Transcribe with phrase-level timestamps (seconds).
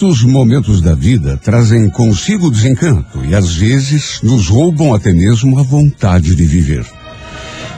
[0.00, 5.62] Certos momentos da vida trazem consigo desencanto e às vezes nos roubam até mesmo a
[5.62, 6.86] vontade de viver.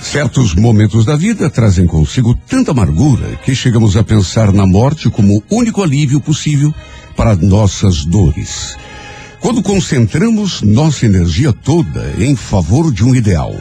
[0.01, 5.43] Certos momentos da vida trazem consigo tanta amargura que chegamos a pensar na morte como
[5.51, 6.73] o único alívio possível
[7.17, 8.77] para nossas dores.
[9.41, 13.53] Quando concentramos nossa energia toda em favor de um ideal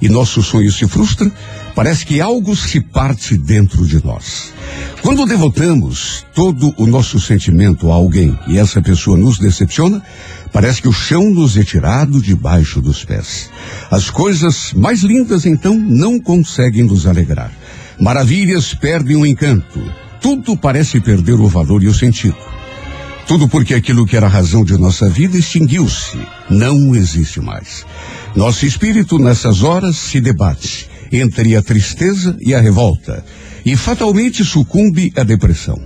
[0.00, 1.30] e nosso sonho se frustra,
[1.74, 4.52] parece que algo se parte dentro de nós.
[5.02, 10.02] Quando devotamos todo o nosso sentimento a alguém e essa pessoa nos decepciona,
[10.52, 13.50] parece que o chão nos é tirado debaixo dos pés.
[13.90, 17.52] As coisas mais lindas, então, não conseguem nos alegrar.
[18.00, 19.80] Maravilhas perdem o encanto.
[20.20, 22.55] Tudo parece perder o valor e o sentido.
[23.26, 27.84] Tudo porque aquilo que era a razão de nossa vida extinguiu-se, não existe mais.
[28.36, 33.24] Nosso espírito, nessas horas, se debate entre a tristeza e a revolta,
[33.64, 35.76] e fatalmente sucumbe à depressão.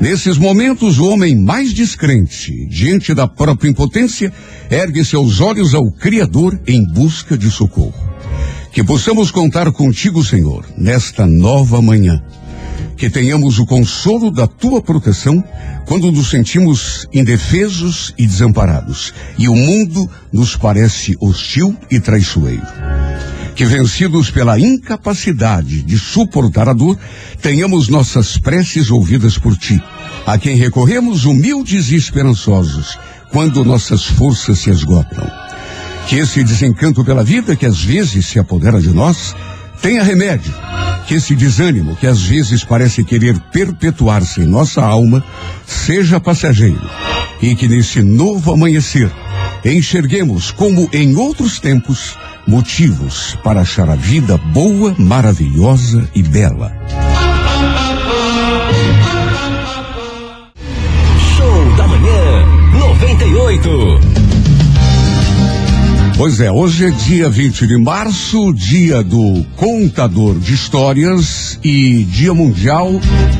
[0.00, 4.32] Nesses momentos, o homem mais descrente, diante da própria impotência,
[4.68, 7.94] ergue seus olhos ao Criador em busca de socorro.
[8.72, 12.20] Que possamos contar contigo, Senhor, nesta nova manhã.
[13.02, 15.42] Que tenhamos o consolo da tua proteção
[15.86, 22.62] quando nos sentimos indefesos e desamparados e o mundo nos parece hostil e traiçoeiro.
[23.56, 26.96] Que vencidos pela incapacidade de suportar a dor,
[27.40, 29.82] tenhamos nossas preces ouvidas por ti,
[30.24, 32.96] a quem recorremos humildes e esperançosos
[33.32, 35.28] quando nossas forças se esgotam.
[36.06, 39.34] Que esse desencanto pela vida que às vezes se apodera de nós
[39.82, 40.54] tenha remédio.
[41.06, 45.22] Que esse desânimo que às vezes parece querer perpetuar-se em nossa alma
[45.66, 46.88] seja passageiro.
[47.42, 49.10] E que nesse novo amanhecer
[49.64, 52.16] enxerguemos como em outros tempos
[52.46, 56.72] motivos para achar a vida boa, maravilhosa e bela.
[61.36, 62.46] Show da manhã
[62.78, 64.11] 98.
[66.22, 72.32] Pois é, hoje é dia 20 de março, dia do contador de histórias e dia
[72.32, 72.92] mundial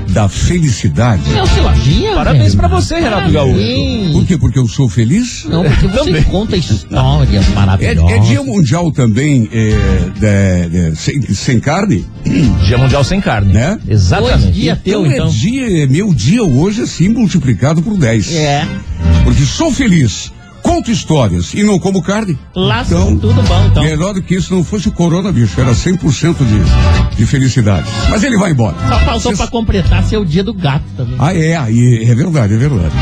[0.09, 1.22] da felicidade.
[1.32, 4.12] É o seu dia, Parabéns pra você, Renato Gaúcho.
[4.12, 4.37] Por quê?
[4.37, 5.44] Porque eu sou feliz?
[5.44, 6.22] Não, porque você Também.
[6.25, 8.10] conta histórias É, maravilhosas.
[8.10, 12.04] é dia mundial também é, de- de- sem, sem carne,
[12.66, 13.53] Dia Mundial Sem Carne.
[13.53, 13.78] né?
[13.88, 14.76] Exatamente.
[14.82, 15.28] Teu, é então.
[15.28, 18.32] dia, é meu dia hoje assim multiplicado por 10.
[18.34, 18.66] É.
[19.22, 20.32] Porque sou feliz,
[20.72, 22.38] conto histórias e não como carne.
[22.54, 23.84] Lá Então, tudo bom, então.
[23.84, 25.60] Melhor do que isso não fosse o corona, bicho.
[25.60, 27.86] Era 100% de, de felicidade.
[28.08, 28.76] Mas ele vai embora.
[28.88, 31.16] Só faltou pra completar ser o dia do gato também.
[31.18, 32.94] Ah, é, aí é verdade, é verdade.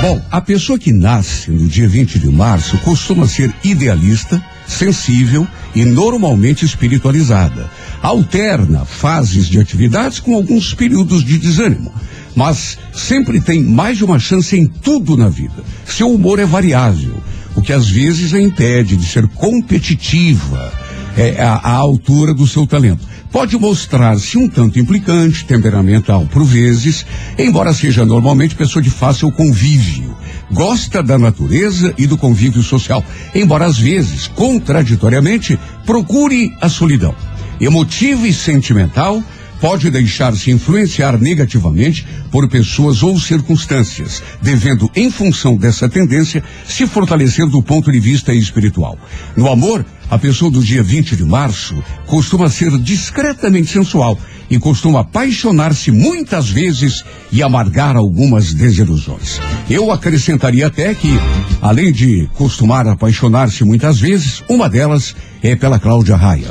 [0.00, 5.84] Bom, a pessoa que nasce no dia 20 de março costuma ser idealista, sensível e
[5.84, 7.68] normalmente espiritualizada.
[8.02, 11.92] Alterna fases de atividades com alguns períodos de desânimo.
[12.38, 15.64] Mas sempre tem mais de uma chance em tudo na vida.
[15.84, 17.16] Seu humor é variável,
[17.56, 20.72] o que às vezes a impede de ser competitiva
[21.16, 23.04] é, à, à altura do seu talento.
[23.32, 27.04] Pode mostrar-se um tanto implicante, temperamental por vezes,
[27.36, 30.16] embora seja normalmente pessoa de fácil convívio.
[30.52, 37.16] Gosta da natureza e do convívio social, embora às vezes, contraditoriamente, procure a solidão.
[37.60, 39.20] Emotivo e sentimental,
[39.60, 47.46] pode deixar-se influenciar negativamente por pessoas ou circunstâncias, devendo, em função dessa tendência, se fortalecer
[47.46, 48.98] do ponto de vista espiritual.
[49.36, 54.18] No amor, a pessoa do dia 20 de março costuma ser discretamente sensual
[54.50, 59.40] e costuma apaixonar-se muitas vezes e amargar algumas desilusões.
[59.68, 61.10] Eu acrescentaria até que,
[61.60, 66.48] além de costumar apaixonar-se muitas vezes, uma delas é pela Cláudia Raia.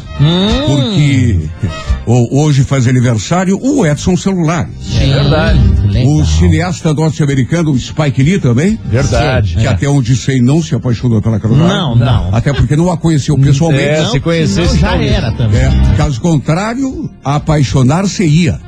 [0.65, 1.39] Porque
[2.05, 4.69] o- hoje faz aniversário o Edson Celular.
[4.99, 5.59] É verdade.
[6.05, 8.79] O cineasta norte-americano Spike Lee também.
[8.85, 9.55] Verdade.
[9.55, 11.77] Que até onde sei não se apaixonou pela Cláudia Raia.
[11.79, 12.35] Não, não.
[12.35, 13.83] Até porque não a conheceu pessoalmente.
[13.83, 15.59] É, Não, se conhecesse, senão já era também.
[15.59, 17.09] É, caso contrário,
[17.91, 18.59] apaixonar-se-ia.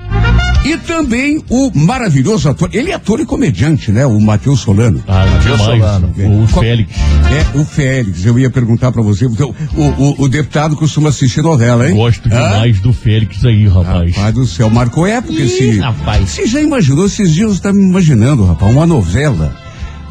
[0.65, 4.05] E também o maravilhoso ator, ele é ator e comediante, né?
[4.05, 5.01] O Matheus Solano.
[5.07, 5.79] Ah, Matheus demais.
[5.81, 6.07] Solano.
[6.43, 6.91] O Qual- Félix.
[6.97, 11.41] É, o Félix, eu ia perguntar pra você, então, o, o, o deputado costuma assistir
[11.41, 11.95] novela, hein?
[11.95, 14.13] Gosto demais do Félix aí, rapaz.
[14.15, 15.79] Rapaz do céu, marcou época esse.
[15.79, 16.29] rapaz.
[16.29, 19.55] Você já imaginou, esses dias você tá me imaginando, rapaz, uma novela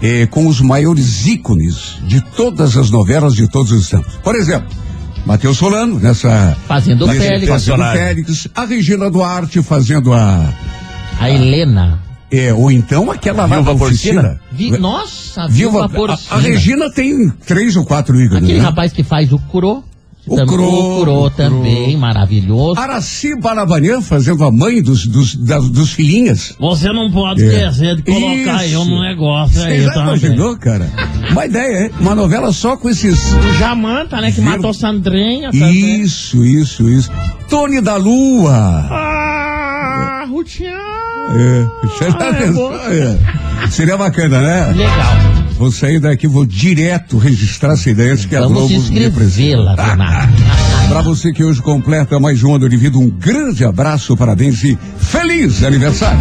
[0.02, 4.14] eh, com os maiores ícones de todas as novelas de todos os tempos.
[4.24, 4.68] Por exemplo,
[5.26, 6.56] Matheus Solano, nessa.
[6.66, 7.48] Fazendo o Félix.
[7.48, 7.92] Fazendo o.
[7.92, 8.48] Félix.
[8.54, 10.52] A Regina Duarte fazendo a.
[11.20, 12.00] A Helena.
[12.30, 14.22] É, ou então aquela lá da oficina.
[14.22, 14.40] Porcina?
[14.52, 16.36] Vi- Nossa, Viúva, viúva a, porcina.
[16.36, 18.44] a Regina tem três ou quatro ícones.
[18.44, 18.64] Aquele né?
[18.64, 19.82] rapaz que faz o Curo.
[20.28, 21.30] O tam- Cro, o Cro o Cro.
[21.30, 22.78] também, maravilhoso.
[22.80, 26.54] Araci Barabanhã fazendo a mãe dos, dos, das- dos filhinhas.
[26.58, 27.46] Você não pode É.
[27.46, 28.74] esquecer de colocar Isso.
[28.74, 30.02] eu no negócio Você aí, já tá?
[30.02, 30.90] imaginou, cara?
[31.30, 31.90] Uma ideia, hein?
[32.00, 33.18] Uma novela só com esses.
[33.32, 34.56] O Jamanta, né, que Viram?
[34.56, 36.00] matou Sandrinha também.
[36.02, 37.10] Isso, isso, isso.
[37.48, 38.52] Tony da Lua.
[38.90, 40.68] Ah, Rutian.
[40.70, 41.66] É.
[42.00, 43.18] Já Ah, é.
[43.64, 43.70] É.
[43.70, 44.66] Seria bacana, né?
[44.72, 45.47] Legal.
[45.58, 49.00] Vou sair daqui, vou direto registrar essa ideia antes que a Globo apresente.
[49.76, 50.32] Renato.
[50.88, 54.78] Para você que hoje completa mais um ano de vida, um grande abraço, parabéns e
[55.00, 56.20] feliz aniversário.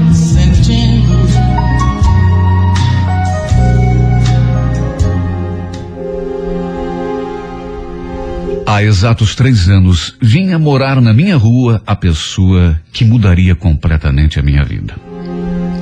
[8.71, 14.41] Há exatos três anos, vinha morar na minha rua a pessoa que mudaria completamente a
[14.41, 14.95] minha vida.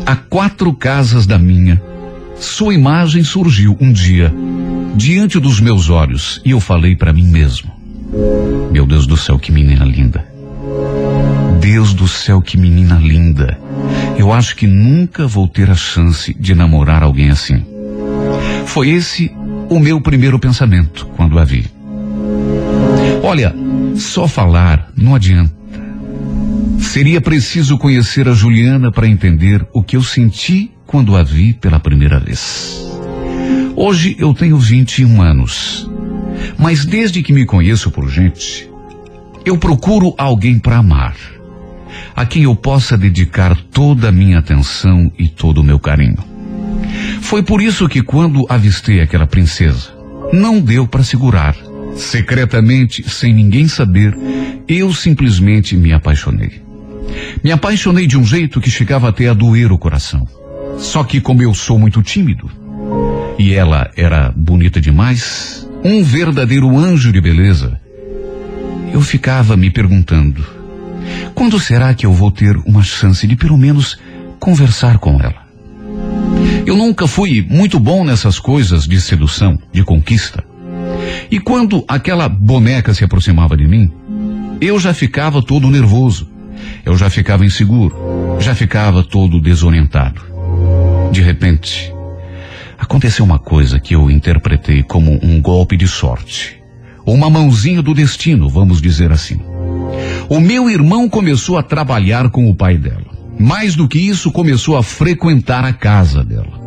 [0.07, 1.79] A quatro casas da minha,
[2.39, 4.33] sua imagem surgiu um dia
[4.95, 7.71] diante dos meus olhos e eu falei para mim mesmo:
[8.71, 10.25] Meu Deus do céu, que menina linda.
[11.61, 13.55] Deus do céu, que menina linda.
[14.17, 17.63] Eu acho que nunca vou ter a chance de namorar alguém assim.
[18.65, 19.31] Foi esse
[19.69, 21.77] o meu primeiro pensamento quando a vi.
[23.23, 23.53] Olha,
[23.95, 25.59] só falar não adianta.
[26.79, 31.79] Seria preciso conhecer a Juliana para entender o que eu senti quando a vi pela
[31.79, 32.83] primeira vez.
[33.75, 35.89] Hoje eu tenho 21 anos,
[36.57, 38.69] mas desde que me conheço por gente,
[39.45, 41.15] eu procuro alguém para amar,
[42.15, 46.17] a quem eu possa dedicar toda a minha atenção e todo o meu carinho.
[47.21, 49.91] Foi por isso que quando avistei aquela princesa,
[50.33, 51.55] não deu para segurar.
[51.95, 54.17] Secretamente, sem ninguém saber,
[54.67, 56.61] eu simplesmente me apaixonei.
[57.43, 60.27] Me apaixonei de um jeito que chegava até a doer o coração.
[60.77, 62.49] Só que como eu sou muito tímido,
[63.37, 67.79] e ela era bonita demais, um verdadeiro anjo de beleza,
[68.93, 70.45] eu ficava me perguntando,
[71.33, 73.97] quando será que eu vou ter uma chance de pelo menos
[74.39, 75.47] conversar com ela?
[76.65, 80.43] Eu nunca fui muito bom nessas coisas de sedução, de conquista.
[81.31, 83.91] E quando aquela boneca se aproximava de mim,
[84.61, 86.29] eu já ficava todo nervoso.
[86.85, 87.95] Eu já ficava inseguro.
[88.39, 90.21] Já ficava todo desorientado.
[91.11, 91.93] De repente,
[92.77, 96.57] aconteceu uma coisa que eu interpretei como um golpe de sorte.
[97.05, 99.39] Uma mãozinha do destino, vamos dizer assim.
[100.29, 103.09] O meu irmão começou a trabalhar com o pai dela.
[103.39, 106.59] Mais do que isso, começou a frequentar a casa dela.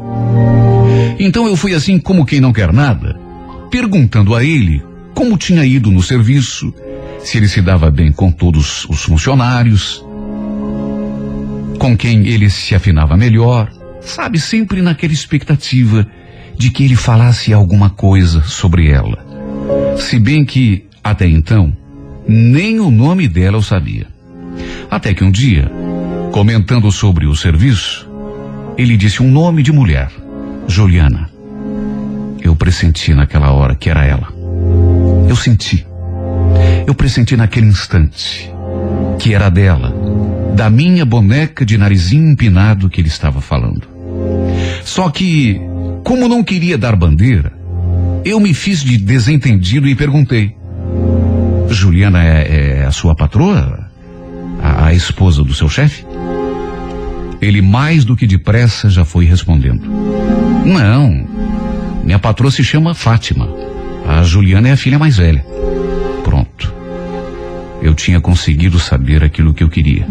[1.18, 3.16] Então eu fui assim como quem não quer nada,
[3.72, 6.74] perguntando a ele como tinha ido no serviço,
[7.20, 10.04] se ele se dava bem com todos os funcionários,
[11.78, 13.70] com quem ele se afinava melhor,
[14.02, 16.06] sabe, sempre naquela expectativa
[16.58, 19.24] de que ele falasse alguma coisa sobre ela.
[19.96, 21.74] Se bem que, até então,
[22.28, 24.06] nem o nome dela eu sabia.
[24.90, 25.72] Até que um dia,
[26.30, 28.06] comentando sobre o serviço,
[28.76, 30.10] ele disse um nome de mulher,
[30.68, 31.31] Juliana.
[32.62, 34.28] Pressenti naquela hora que era ela.
[35.28, 35.85] Eu senti.
[36.87, 38.49] Eu pressenti naquele instante
[39.19, 39.92] que era dela,
[40.54, 43.83] da minha boneca de narizinho empinado que ele estava falando.
[44.85, 45.61] Só que,
[46.04, 47.52] como não queria dar bandeira,
[48.25, 50.54] eu me fiz de desentendido e perguntei:
[51.69, 53.90] Juliana é, é a sua patroa?
[54.62, 56.07] A, a esposa do seu chefe?
[57.40, 59.83] Ele mais do que depressa já foi respondendo:
[60.64, 61.26] Não,
[62.04, 63.49] minha patroa se chama Fátima.
[64.06, 65.44] A Juliana é a filha mais velha.
[66.25, 66.73] Pronto.
[67.80, 70.06] Eu tinha conseguido saber aquilo que eu queria.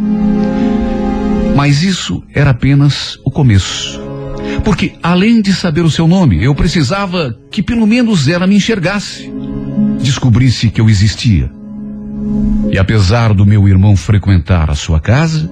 [1.56, 4.00] Mas isso era apenas o começo.
[4.64, 9.32] Porque, além de saber o seu nome, eu precisava que pelo menos ela me enxergasse,
[10.02, 11.52] descobrisse que eu existia.
[12.72, 15.52] E apesar do meu irmão frequentar a sua casa,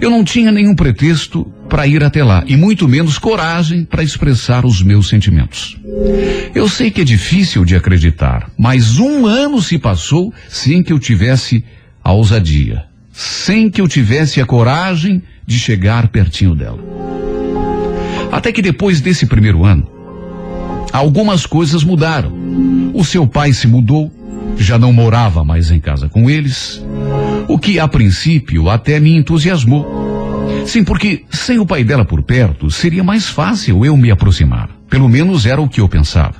[0.00, 4.64] eu não tinha nenhum pretexto para ir até lá e muito menos coragem para expressar
[4.64, 5.76] os meus sentimentos.
[6.54, 11.00] Eu sei que é difícil de acreditar, mas um ano se passou sem que eu
[11.00, 11.64] tivesse
[12.00, 16.78] a ousadia, sem que eu tivesse a coragem de chegar pertinho dela.
[18.30, 19.90] Até que depois desse primeiro ano,
[20.92, 22.32] algumas coisas mudaram.
[22.94, 24.12] O seu pai se mudou,
[24.56, 26.80] já não morava mais em casa com eles,
[27.48, 30.03] o que a princípio até me entusiasmou.
[30.66, 34.70] Sim, porque sem o pai dela por perto seria mais fácil eu me aproximar.
[34.88, 36.34] Pelo menos era o que eu pensava.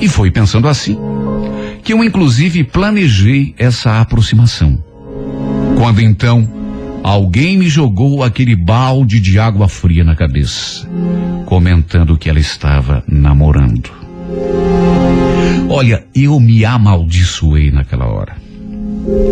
[0.00, 0.98] E foi pensando assim
[1.82, 4.82] que eu inclusive planejei essa aproximação.
[5.76, 6.46] Quando então
[7.02, 10.86] alguém me jogou aquele balde de água fria na cabeça,
[11.46, 13.90] comentando que ela estava namorando.
[15.70, 18.36] Olha, eu me amaldiçoei naquela hora.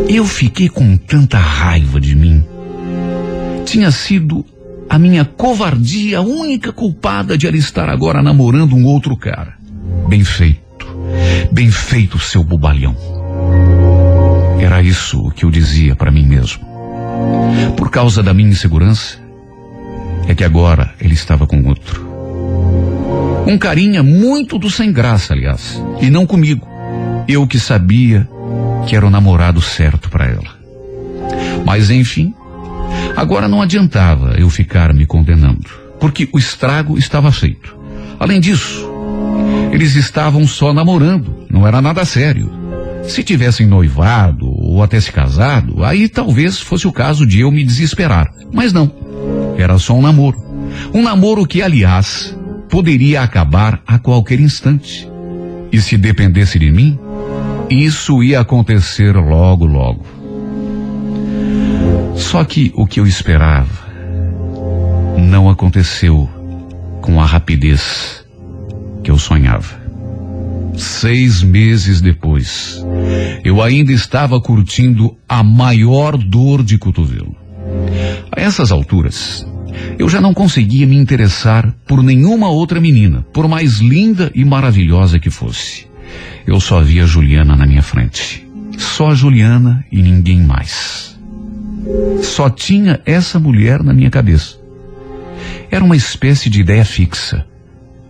[0.08, 2.42] Eu fiquei com tanta raiva de mim.
[3.66, 4.46] Tinha sido
[4.88, 9.54] a minha covardia a única culpada de ela estar agora namorando um outro cara.
[10.08, 10.86] Bem feito.
[11.50, 12.96] Bem feito, seu bobalhão.
[14.60, 16.64] Era isso que eu dizia para mim mesmo.
[17.76, 19.18] Por causa da minha insegurança,
[20.28, 22.06] é que agora ele estava com outro.
[23.48, 26.66] Um carinha muito do sem graça, aliás, e não comigo.
[27.28, 28.28] Eu que sabia
[28.86, 30.56] que era o namorado certo para ela.
[31.64, 32.32] Mas enfim,
[33.16, 35.68] agora não adiantava eu ficar me condenando,
[35.98, 37.76] porque o estrago estava feito.
[38.20, 38.88] Além disso,
[39.72, 42.50] eles estavam só namorando, não era nada sério.
[43.04, 47.64] Se tivessem noivado ou até se casado, aí talvez fosse o caso de eu me
[47.64, 48.32] desesperar.
[48.52, 48.92] Mas não.
[49.56, 50.42] Era só um namoro.
[50.92, 52.36] Um namoro que, aliás,
[52.68, 55.08] poderia acabar a qualquer instante.
[55.70, 56.98] E se dependesse de mim,
[57.70, 60.15] isso ia acontecer logo, logo.
[62.14, 63.86] Só que o que eu esperava
[65.18, 66.28] não aconteceu
[67.00, 68.24] com a rapidez
[69.02, 69.84] que eu sonhava.
[70.76, 72.84] Seis meses depois,
[73.42, 77.34] eu ainda estava curtindo a maior dor de cotovelo.
[78.30, 79.46] A essas alturas,
[79.98, 85.18] eu já não conseguia me interessar por nenhuma outra menina, por mais linda e maravilhosa
[85.18, 85.86] que fosse.
[86.46, 88.46] Eu só via Juliana na minha frente.
[88.76, 91.15] Só Juliana e ninguém mais.
[92.22, 94.56] Só tinha essa mulher na minha cabeça.
[95.70, 97.46] Era uma espécie de ideia fixa.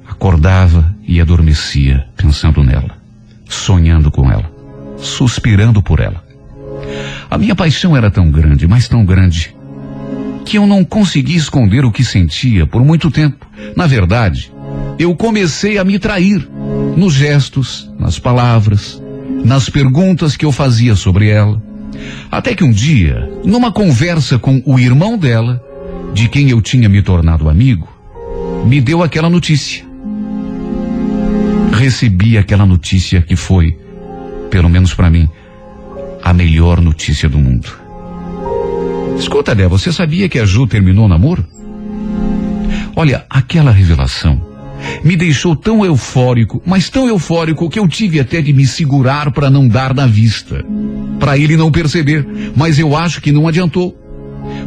[0.08, 2.96] Acordava e adormecia pensando nela,
[3.48, 4.50] sonhando com ela,
[4.96, 6.24] suspirando por ela.
[7.30, 9.54] A minha paixão era tão grande, mas tão grande,
[10.44, 13.46] que eu não consegui esconder o que sentia por muito tempo.
[13.74, 14.52] Na verdade,
[14.98, 16.48] eu comecei a me trair
[16.96, 19.02] nos gestos, nas palavras,
[19.44, 21.62] nas perguntas que eu fazia sobre ela.
[22.30, 25.62] Até que um dia, numa conversa com o irmão dela,
[26.14, 27.88] de quem eu tinha me tornado amigo,
[28.66, 29.86] me deu aquela notícia
[31.76, 33.78] recebi aquela notícia que foi,
[34.50, 35.28] pelo menos para mim,
[36.22, 37.68] a melhor notícia do mundo.
[39.18, 41.44] Escuta, Dé, você sabia que a Ju terminou o namoro?
[42.96, 44.55] Olha, aquela revelação
[45.02, 49.50] me deixou tão eufórico, mas tão eufórico que eu tive até de me segurar para
[49.50, 50.64] não dar na vista,
[51.18, 53.96] para ele não perceber, mas eu acho que não adiantou,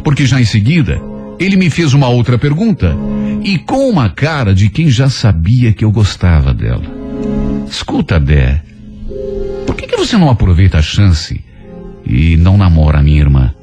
[0.04, 1.02] porque já em seguida
[1.40, 2.96] ele me fez uma outra pergunta
[3.44, 6.84] e com uma cara de quem já sabia que eu gostava dela.
[7.70, 8.62] Escuta, Dé,
[9.66, 11.42] por que, que você não aproveita a chance
[12.06, 13.54] e não namora a minha irmã?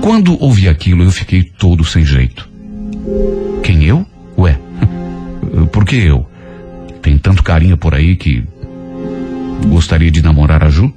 [0.00, 2.48] Quando ouvi aquilo, eu fiquei todo sem jeito.
[3.62, 4.06] Quem eu?
[5.66, 6.26] Por que eu?
[7.02, 8.44] Tem tanto carinho por aí que
[9.68, 10.92] gostaria de namorar a Ju?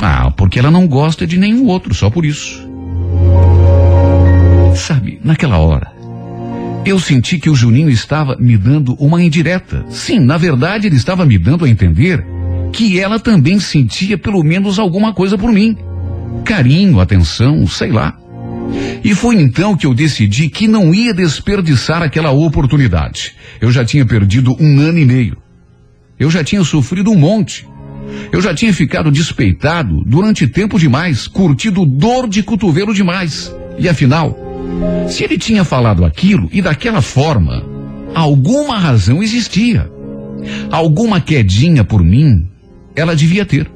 [0.00, 2.68] Ah, porque ela não gosta de nenhum outro, só por isso.
[4.74, 5.92] Sabe, naquela hora,
[6.84, 9.84] eu senti que o Juninho estava me dando uma indireta.
[9.88, 12.24] Sim, na verdade, ele estava me dando a entender
[12.72, 15.76] que ela também sentia pelo menos alguma coisa por mim.
[16.44, 18.16] Carinho, atenção, sei lá.
[19.04, 23.34] E foi então que eu decidi que não ia desperdiçar aquela oportunidade.
[23.60, 25.36] Eu já tinha perdido um ano e meio.
[26.18, 27.66] Eu já tinha sofrido um monte.
[28.30, 33.54] Eu já tinha ficado despeitado durante tempo demais, curtido dor de cotovelo demais.
[33.78, 34.36] E afinal,
[35.08, 37.64] se ele tinha falado aquilo e daquela forma,
[38.14, 39.90] alguma razão existia.
[40.70, 42.48] Alguma quedinha por mim,
[42.94, 43.70] ela devia ter.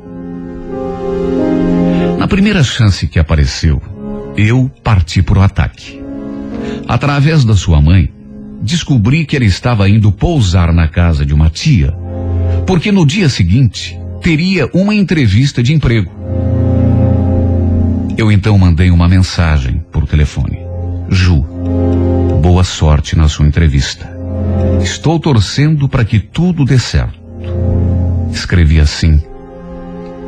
[2.19, 3.81] Na primeira chance que apareceu,
[4.37, 6.01] eu parti para o ataque.
[6.87, 8.13] Através da sua mãe,
[8.63, 11.93] descobri que ela estava indo pousar na casa de uma tia,
[12.67, 16.11] porque no dia seguinte teria uma entrevista de emprego.
[18.17, 20.59] Eu então mandei uma mensagem por telefone.
[21.09, 21.43] Ju,
[22.43, 24.11] boa sorte na sua entrevista.
[24.83, 27.19] Estou torcendo para que tudo dê certo.
[28.33, 29.23] Escrevi assim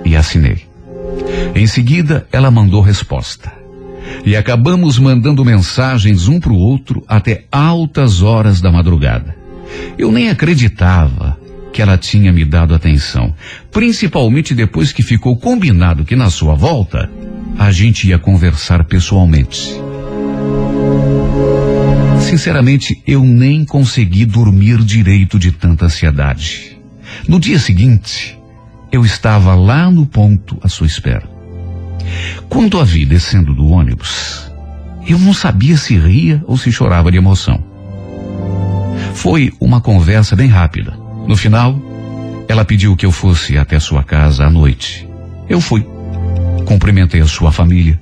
[0.05, 0.67] e assinei.
[1.55, 3.58] Em seguida, ela mandou resposta.
[4.25, 9.37] E acabamos mandando mensagens um para o outro até altas horas da madrugada.
[9.99, 11.39] Eu nem acreditava
[11.73, 13.35] que ela tinha me dado atenção,
[13.71, 17.09] principalmente depois que ficou combinado que na sua volta
[17.59, 19.75] a gente ia conversar pessoalmente.
[22.21, 26.79] Sinceramente, eu nem consegui dormir direito de tanta ansiedade.
[27.27, 28.39] No dia seguinte,
[28.93, 31.38] eu estava lá no ponto à sua espera.
[32.49, 34.51] Quando a vi descendo do ônibus,
[35.07, 37.63] eu não sabia se ria ou se chorava de emoção.
[39.15, 40.93] Foi uma conversa bem rápida.
[41.27, 41.81] No final,
[42.49, 45.09] ela pediu que eu fosse até sua casa à noite.
[45.49, 45.87] Eu fui.
[46.65, 48.01] Cumprimentei a sua família.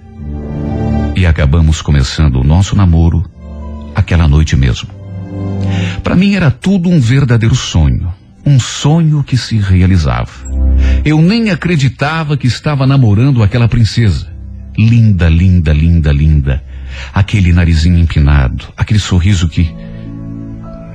[1.15, 3.25] E acabamos começando o nosso namoro
[3.95, 4.89] aquela noite mesmo.
[6.03, 8.13] Para mim era tudo um verdadeiro sonho.
[8.47, 10.31] Um sonho que se realizava.
[11.05, 14.33] Eu nem acreditava que estava namorando aquela princesa.
[14.79, 16.63] Linda, linda, linda, linda.
[17.13, 19.75] Aquele narizinho empinado, aquele sorriso que.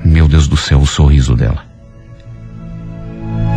[0.02, 1.64] Meu Deus do céu, o sorriso dela.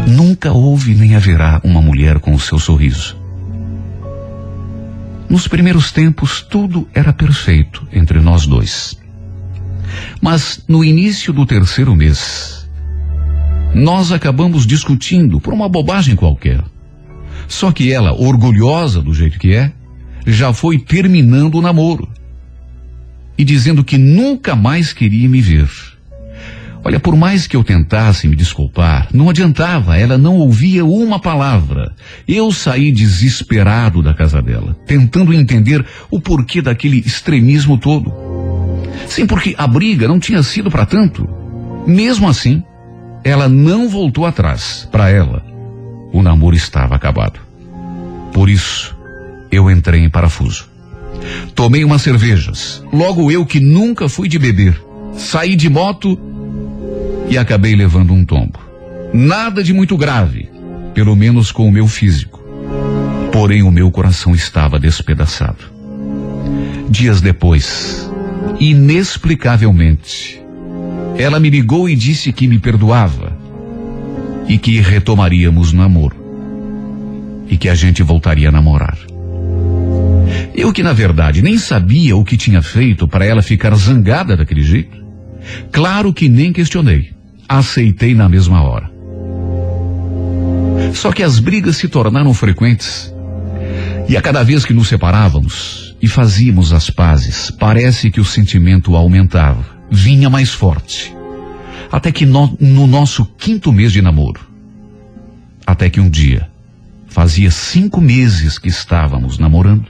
[0.08, 3.18] Nunca houve nem haverá uma mulher com o seu sorriso.
[5.30, 8.98] Nos primeiros tempos, tudo era perfeito entre nós dois.
[10.22, 12.65] Mas no início do terceiro mês,
[13.76, 16.64] nós acabamos discutindo por uma bobagem qualquer.
[17.46, 19.74] Só que ela, orgulhosa do jeito que é,
[20.26, 22.08] já foi terminando o namoro
[23.38, 25.70] e dizendo que nunca mais queria me ver.
[26.86, 31.94] Olha, por mais que eu tentasse me desculpar, não adiantava, ela não ouvia uma palavra.
[32.26, 38.14] Eu saí desesperado da casa dela, tentando entender o porquê daquele extremismo todo.
[39.08, 41.28] Sim, porque a briga não tinha sido para tanto.
[41.86, 42.64] Mesmo assim,
[43.26, 44.88] ela não voltou atrás.
[44.92, 45.44] Para ela,
[46.14, 47.40] o namoro estava acabado.
[48.32, 48.96] Por isso,
[49.52, 50.70] eu entrei em parafuso.
[51.56, 52.84] Tomei umas cervejas.
[52.94, 54.80] Logo eu que nunca fui de beber.
[55.18, 56.20] Saí de moto
[57.28, 58.60] e acabei levando um tombo.
[59.12, 60.48] Nada de muito grave,
[60.94, 62.40] pelo menos com o meu físico.
[63.32, 65.74] Porém, o meu coração estava despedaçado.
[66.90, 68.08] Dias depois,
[68.60, 70.45] inexplicavelmente,
[71.18, 73.38] ela me ligou e disse que me perdoava
[74.48, 76.26] e que retomaríamos o namoro
[77.50, 78.98] e que a gente voltaria a namorar.
[80.54, 84.64] Eu que na verdade nem sabia o que tinha feito para ela ficar zangada daquele
[84.64, 84.98] jeito.
[85.72, 87.12] Claro que nem questionei.
[87.48, 88.92] Aceitei na mesma hora.
[90.94, 93.14] Só que as brigas se tornaram frequentes.
[94.08, 98.96] E a cada vez que nos separávamos e fazíamos as pazes, parece que o sentimento
[98.96, 101.16] aumentava, vinha mais forte.
[101.92, 104.42] Até que no, no nosso quinto mês de namoro,
[105.66, 106.50] até que um dia,
[107.08, 109.86] fazia cinco meses que estávamos namorando,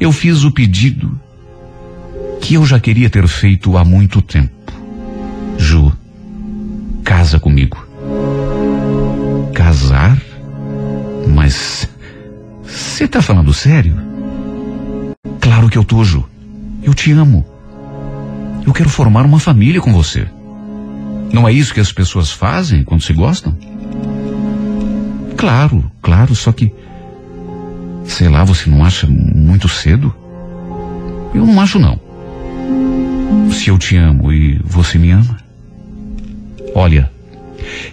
[0.00, 1.18] eu fiz o pedido
[2.40, 4.50] que eu já queria ter feito há muito tempo.
[5.56, 5.92] Ju,
[7.02, 7.86] casa comigo.
[9.54, 10.20] Casar?
[11.26, 11.88] Mas
[12.62, 13.96] você tá falando sério?
[15.40, 16.24] Claro que eu tô, Ju.
[16.82, 17.53] Eu te amo.
[18.66, 20.26] Eu quero formar uma família com você.
[21.32, 23.56] Não é isso que as pessoas fazem quando se gostam?
[25.36, 26.72] Claro, claro, só que.
[28.06, 30.14] Sei lá, você não acha muito cedo?
[31.34, 32.00] Eu não acho, não.
[33.50, 35.38] Se eu te amo e você me ama?
[36.74, 37.10] Olha,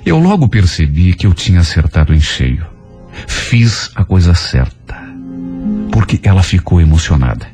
[0.06, 2.66] eu logo percebi que eu tinha acertado em cheio.
[3.28, 4.96] Fiz a coisa certa.
[5.92, 7.48] Porque ela ficou emocionada.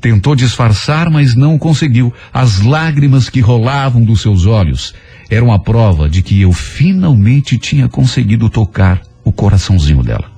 [0.00, 2.12] Tentou disfarçar, mas não conseguiu.
[2.32, 4.94] As lágrimas que rolavam dos seus olhos
[5.30, 10.30] eram a prova de que eu finalmente tinha conseguido tocar o coraçãozinho dela.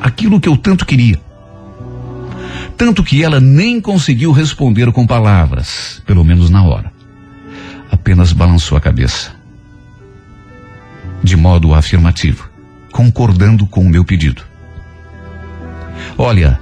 [0.00, 1.20] Aquilo que eu tanto queria.
[2.76, 6.92] Tanto que ela nem conseguiu responder com palavras, pelo menos na hora.
[7.90, 9.32] Apenas balançou a cabeça.
[11.22, 12.50] De modo afirmativo,
[12.92, 14.42] concordando com o meu pedido.
[16.18, 16.60] Olha,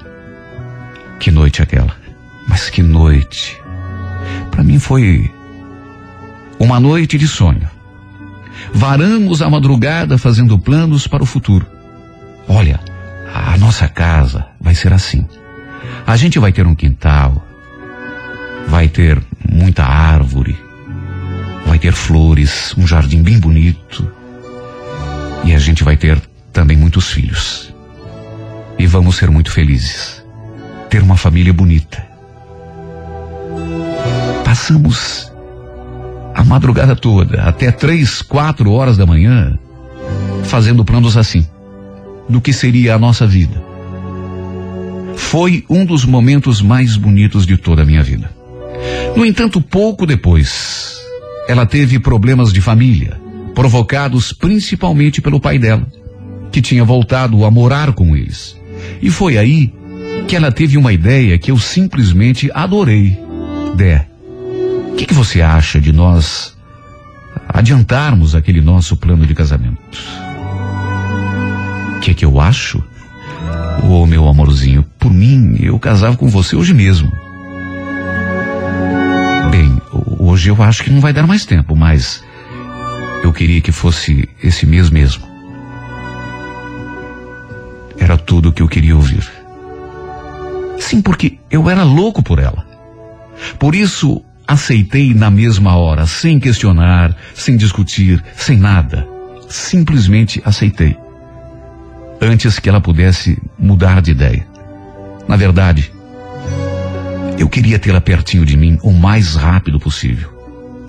[1.22, 1.94] que noite aquela.
[2.48, 3.56] Mas que noite.
[4.50, 5.30] Para mim foi
[6.58, 7.70] uma noite de sonho.
[8.74, 11.64] Varamos a madrugada fazendo planos para o futuro.
[12.48, 12.80] Olha,
[13.32, 15.24] a nossa casa vai ser assim.
[16.04, 17.46] A gente vai ter um quintal,
[18.66, 20.58] vai ter muita árvore,
[21.64, 24.12] vai ter flores, um jardim bem bonito.
[25.44, 26.20] E a gente vai ter
[26.52, 27.72] também muitos filhos.
[28.76, 30.21] E vamos ser muito felizes.
[30.92, 32.05] Ter uma família bonita.
[34.44, 35.33] Passamos
[36.35, 39.59] a madrugada toda, até três, quatro horas da manhã,
[40.44, 41.46] fazendo planos assim,
[42.28, 43.59] do que seria a nossa vida.
[45.16, 48.31] Foi um dos momentos mais bonitos de toda a minha vida.
[49.16, 51.00] No entanto, pouco depois,
[51.48, 53.18] ela teve problemas de família,
[53.55, 55.87] provocados principalmente pelo pai dela,
[56.50, 58.61] que tinha voltado a morar com eles.
[59.00, 59.72] E foi aí
[60.28, 63.18] que ela teve uma ideia que eu simplesmente adorei.
[63.76, 64.06] Dé,
[64.90, 66.56] o que, que você acha de nós
[67.48, 69.78] adiantarmos aquele nosso plano de casamento?
[71.96, 72.82] O que, que eu acho?
[73.85, 77.11] Ô, meu amorzinho, por mim, eu casava com você hoje mesmo.
[79.50, 82.22] Bem, ho- hoje eu acho que não vai dar mais tempo, mas
[83.22, 85.24] eu queria que fosse esse mês mesmo.
[87.98, 89.28] Era tudo o que eu queria ouvir.
[90.78, 92.66] Sim, porque eu era louco por ela.
[93.58, 99.06] Por isso, aceitei na mesma hora, sem questionar, sem discutir, sem nada.
[99.48, 100.96] Simplesmente aceitei.
[102.20, 104.46] Antes que ela pudesse mudar de ideia.
[105.26, 105.92] Na verdade,
[107.38, 110.30] eu queria tê-la pertinho de mim o mais rápido possível.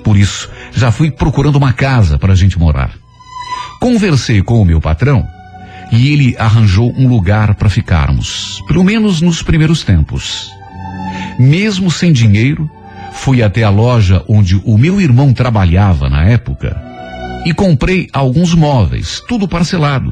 [0.03, 2.91] Por isso, já fui procurando uma casa para a gente morar.
[3.79, 5.27] Conversei com o meu patrão
[5.93, 10.51] e ele arranjou um lugar para ficarmos, pelo menos nos primeiros tempos.
[11.37, 12.69] Mesmo sem dinheiro,
[13.11, 16.81] fui até a loja onde o meu irmão trabalhava na época
[17.45, 20.11] e comprei alguns móveis, tudo parcelado,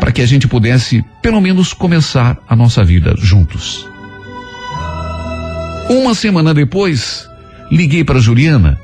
[0.00, 3.86] para que a gente pudesse pelo menos começar a nossa vida juntos.
[5.88, 7.28] Uma semana depois,
[7.70, 8.80] liguei para Juliana,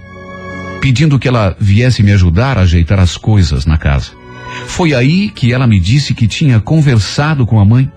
[0.80, 4.17] pedindo que ela viesse me ajudar a ajeitar as coisas na casa.
[4.66, 7.90] Foi aí que ela me disse que tinha conversado com a mãe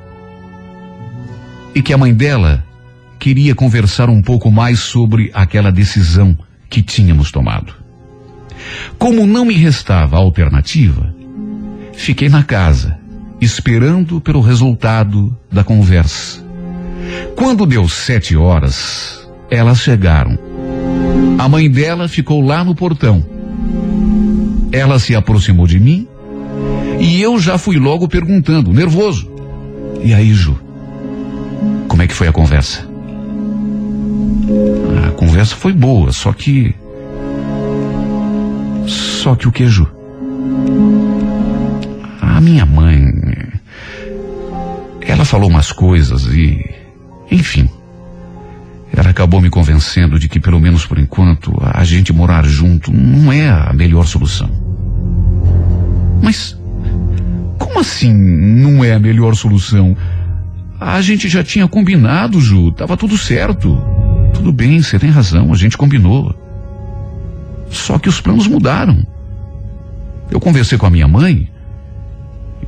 [1.73, 2.63] e que a mãe dela
[3.19, 6.37] queria conversar um pouco mais sobre aquela decisão
[6.69, 7.73] que tínhamos tomado.
[8.97, 11.13] Como não me restava alternativa,
[11.93, 12.97] fiquei na casa,
[13.39, 16.43] esperando pelo resultado da conversa.
[17.35, 20.37] Quando deu sete horas, elas chegaram.
[21.37, 23.25] A mãe dela ficou lá no portão.
[24.71, 26.07] Ela se aproximou de mim
[27.01, 29.27] e eu já fui logo perguntando, nervoso.
[30.03, 30.55] E aí, Ju?
[31.87, 32.87] Como é que foi a conversa?
[35.07, 36.75] A conversa foi boa, só que.
[38.85, 39.87] Só que o que, Ju?
[42.21, 43.03] A minha mãe.
[45.01, 46.63] Ela falou umas coisas e.
[47.31, 47.67] Enfim.
[48.95, 53.33] Ela acabou me convencendo de que, pelo menos por enquanto, a gente morar junto não
[53.33, 54.51] é a melhor solução.
[56.21, 56.60] Mas.
[57.71, 59.95] Como assim não é a melhor solução?
[60.77, 62.73] A gente já tinha combinado, Ju.
[62.73, 63.81] Tava tudo certo.
[64.33, 66.35] Tudo bem, você tem razão, a gente combinou.
[67.69, 69.07] Só que os planos mudaram.
[70.29, 71.49] Eu conversei com a minha mãe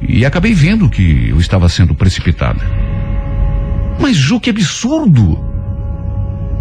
[0.07, 2.61] e acabei vendo que eu estava sendo precipitada.
[3.99, 5.37] Mas, Ju, que absurdo!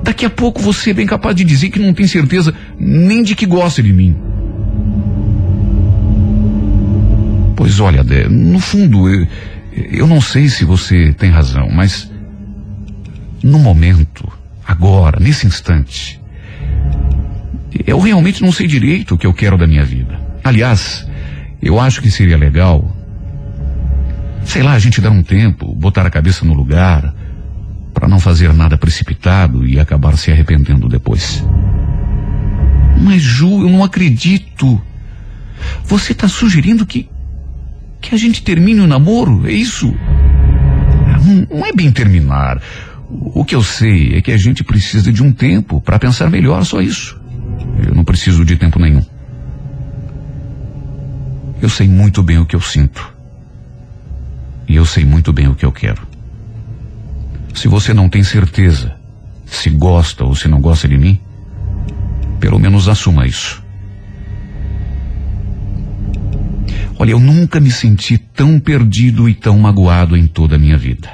[0.03, 3.37] Daqui a pouco você é bem capaz de dizer que não tem certeza nem de
[3.37, 4.17] que gosta de mim.
[7.57, 9.27] Pois olha, no fundo, eu,
[9.73, 12.11] eu não sei se você tem razão, mas
[13.43, 14.31] no momento,
[14.67, 16.21] agora, nesse instante,
[17.87, 20.21] eu realmente não sei direito o que eu quero da minha vida.
[20.45, 21.07] Aliás,
[21.61, 22.97] eu acho que seria legal,
[24.45, 27.15] sei lá, a gente dar um tempo, botar a cabeça no lugar,
[27.93, 31.45] para não fazer nada precipitado e acabar se arrependendo depois.
[33.01, 34.81] Mas, Ju, eu não acredito.
[35.85, 37.09] Você está sugerindo que.
[38.03, 39.49] Que a gente termine o namoro?
[39.49, 39.95] É isso?
[41.25, 42.61] Não, não é bem terminar.
[43.09, 46.65] O que eu sei é que a gente precisa de um tempo para pensar melhor,
[46.65, 47.19] só isso.
[47.87, 49.05] Eu não preciso de tempo nenhum.
[51.61, 53.15] Eu sei muito bem o que eu sinto.
[54.69, 56.03] E eu sei muito bem o que eu quero.
[57.55, 58.97] Se você não tem certeza
[59.47, 61.21] se gosta ou se não gosta de mim,
[62.41, 63.62] pelo menos assuma isso.
[67.03, 71.11] Olha, eu nunca me senti tão perdido e tão magoado em toda a minha vida.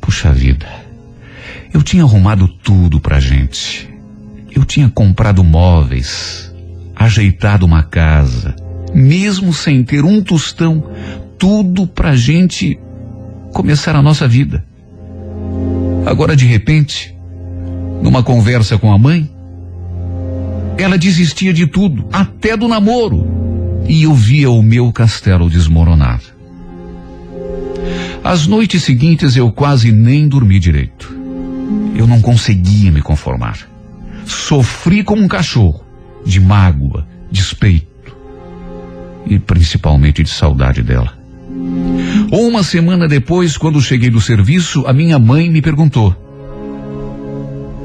[0.00, 0.64] Puxa vida,
[1.74, 3.92] eu tinha arrumado tudo pra gente.
[4.54, 6.54] Eu tinha comprado móveis,
[6.94, 8.54] ajeitado uma casa,
[8.94, 10.88] mesmo sem ter um tostão,
[11.36, 12.78] tudo pra gente
[13.52, 14.64] começar a nossa vida.
[16.06, 17.12] Agora, de repente,
[18.00, 19.28] numa conversa com a mãe,
[20.78, 23.55] ela desistia de tudo, até do namoro.
[23.88, 26.20] E eu via o meu castelo desmoronar.
[28.22, 31.14] As noites seguintes eu quase nem dormi direito.
[31.94, 33.58] Eu não conseguia me conformar.
[34.24, 35.84] Sofri como um cachorro,
[36.24, 38.16] de mágoa, despeito
[39.26, 41.16] e principalmente de saudade dela.
[42.32, 46.14] Uma semana depois, quando cheguei do serviço, a minha mãe me perguntou: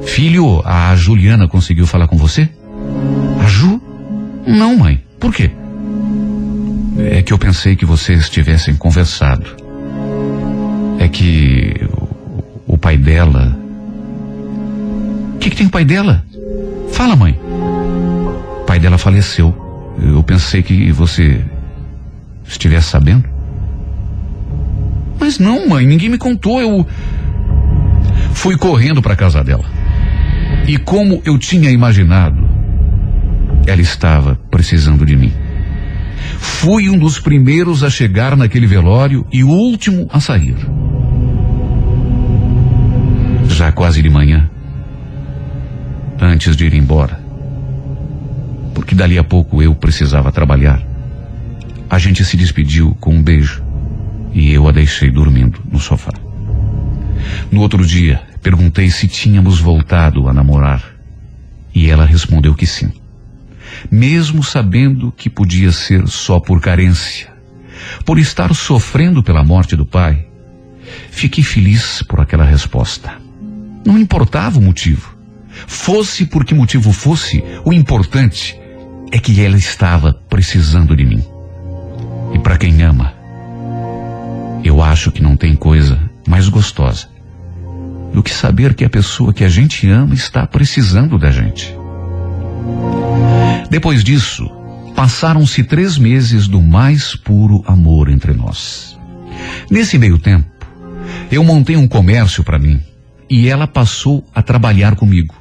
[0.03, 2.49] Filho, a Juliana conseguiu falar com você?
[3.39, 3.79] A Ju?
[4.47, 5.03] Não, mãe.
[5.19, 5.51] Por quê?
[7.09, 9.45] É que eu pensei que vocês tivessem conversado.
[10.99, 11.73] É que
[12.67, 13.57] o, o pai dela.
[15.35, 16.23] O que, que tem o pai dela?
[16.91, 17.39] Fala, mãe.
[18.61, 19.55] O pai dela faleceu.
[20.01, 21.43] Eu pensei que você
[22.45, 23.23] estivesse sabendo.
[25.19, 26.59] Mas não, mãe, ninguém me contou.
[26.59, 26.85] Eu
[28.33, 29.65] fui correndo para a casa dela.
[30.67, 32.37] E como eu tinha imaginado,
[33.65, 35.33] ela estava precisando de mim.
[36.37, 40.55] Fui um dos primeiros a chegar naquele velório e o último a sair.
[43.47, 44.49] Já quase de manhã,
[46.19, 47.19] antes de ir embora,
[48.73, 50.81] porque dali a pouco eu precisava trabalhar,
[51.89, 53.63] a gente se despediu com um beijo
[54.33, 56.13] e eu a deixei dormindo no sofá.
[57.51, 60.83] No outro dia, perguntei se tínhamos voltado a namorar
[61.73, 63.00] e ela respondeu que sim
[63.89, 67.31] mesmo sabendo que podia ser só por carência.
[68.05, 70.27] Por estar sofrendo pela morte do pai,
[71.09, 73.17] fiquei feliz por aquela resposta.
[73.85, 75.15] Não importava o motivo.
[75.67, 78.59] Fosse por que motivo fosse, o importante
[79.11, 81.23] é que ela estava precisando de mim.
[82.33, 83.13] E para quem ama,
[84.63, 87.09] eu acho que não tem coisa mais gostosa
[88.13, 91.75] do que saber que a pessoa que a gente ama está precisando da gente.
[93.69, 94.49] Depois disso,
[94.95, 98.99] passaram-se três meses do mais puro amor entre nós.
[99.69, 100.49] Nesse meio tempo,
[101.31, 102.81] eu montei um comércio para mim
[103.29, 105.33] e ela passou a trabalhar comigo.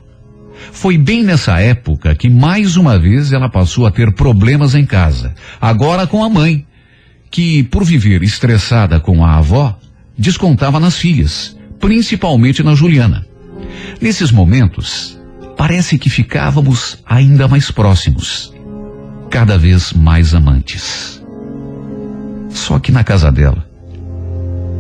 [0.72, 5.34] Foi bem nessa época que mais uma vez ela passou a ter problemas em casa,
[5.60, 6.66] agora com a mãe,
[7.30, 9.78] que, por viver estressada com a avó,
[10.16, 13.26] descontava nas filhas, principalmente na Juliana.
[14.00, 15.19] Nesses momentos,
[15.60, 18.50] parece que ficávamos ainda mais próximos,
[19.30, 21.22] cada vez mais amantes.
[22.48, 23.68] Só que na casa dela,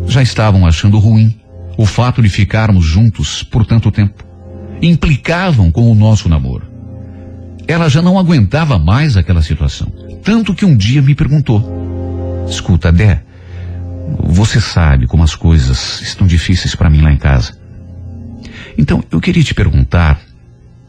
[0.06, 1.38] já estavam achando ruim
[1.76, 4.24] o fato de ficarmos juntos por tanto tempo.
[4.80, 6.66] Implicavam com o nosso namoro.
[7.68, 9.92] Ela já não aguentava mais aquela situação.
[10.24, 13.22] Tanto que um dia me perguntou: Escuta, Dé,
[14.24, 17.52] você sabe como as coisas estão difíceis para mim lá em casa.
[18.78, 20.29] Então eu queria te perguntar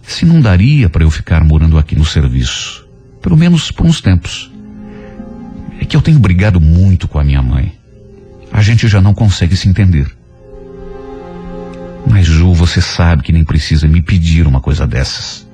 [0.04, 2.88] se não daria para eu ficar morando aqui no serviço,
[3.22, 4.52] pelo menos por uns tempos.
[5.80, 7.74] É que eu tenho brigado muito com a minha mãe.
[8.52, 10.12] A gente já não consegue se entender.
[12.08, 15.48] Mas, Ju, você sabe que nem precisa me pedir uma coisa dessas.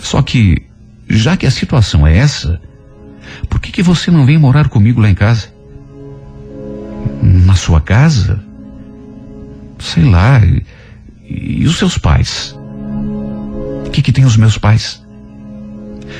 [0.00, 0.62] Só que,
[1.08, 2.60] já que a situação é essa,
[3.48, 5.52] por que, que você não vem morar comigo lá em casa?
[7.22, 8.42] Na sua casa?
[9.78, 10.40] Sei lá.
[10.44, 12.57] E, e os seus pais?
[13.88, 15.02] O que, que tem os meus pais?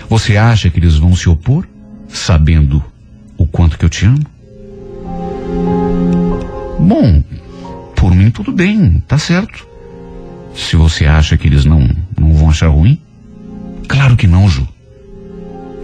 [0.09, 1.69] Você acha que eles vão se opor,
[2.09, 2.83] sabendo
[3.37, 4.25] o quanto que eu te amo?
[6.81, 7.23] Bom,
[7.95, 9.69] por mim tudo bem, tá certo.
[10.55, 11.87] Se você acha que eles não,
[12.19, 12.99] não vão achar ruim,
[13.87, 14.67] claro que não, Ju.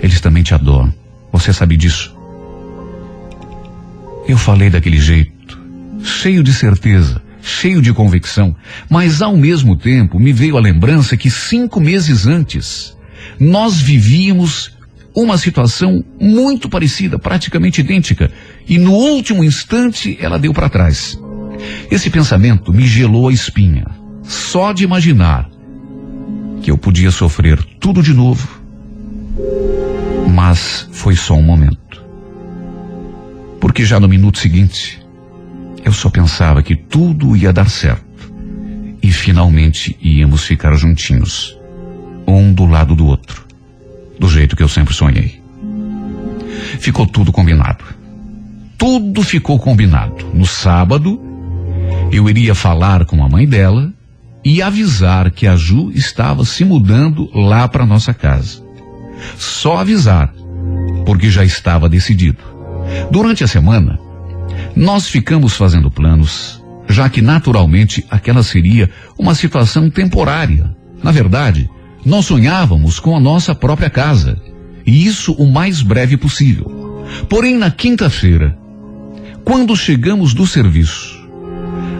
[0.00, 0.92] Eles também te adoram.
[1.32, 2.16] Você sabe disso.
[4.26, 5.60] Eu falei daquele jeito,
[6.02, 8.56] cheio de certeza, cheio de convicção,
[8.88, 12.96] mas ao mesmo tempo me veio a lembrança que cinco meses antes
[13.38, 14.72] nós vivíamos
[15.14, 18.32] uma situação muito parecida, praticamente idêntica,
[18.66, 21.18] e no último instante ela deu para trás.
[21.90, 23.86] Esse pensamento me gelou a espinha,
[24.22, 25.48] só de imaginar
[26.62, 28.48] que eu podia sofrer tudo de novo.
[30.32, 32.02] Mas foi só um momento.
[33.60, 35.03] Porque já no minuto seguinte,
[35.84, 38.04] eu só pensava que tudo ia dar certo.
[39.02, 41.56] E finalmente íamos ficar juntinhos,
[42.26, 43.46] um do lado do outro,
[44.18, 45.42] do jeito que eu sempre sonhei.
[46.80, 47.84] Ficou tudo combinado.
[48.78, 50.26] Tudo ficou combinado.
[50.32, 51.20] No sábado,
[52.10, 53.92] eu iria falar com a mãe dela
[54.42, 58.62] e avisar que a Ju estava se mudando lá para nossa casa.
[59.36, 60.32] Só avisar,
[61.04, 62.42] porque já estava decidido.
[63.10, 63.98] Durante a semana,
[64.76, 70.74] nós ficamos fazendo planos, já que naturalmente aquela seria uma situação temporária.
[71.02, 71.68] Na verdade,
[72.04, 74.38] nós sonhávamos com a nossa própria casa
[74.86, 77.04] E isso o mais breve possível.
[77.28, 78.56] Porém, na quinta-feira,
[79.44, 81.26] quando chegamos do serviço,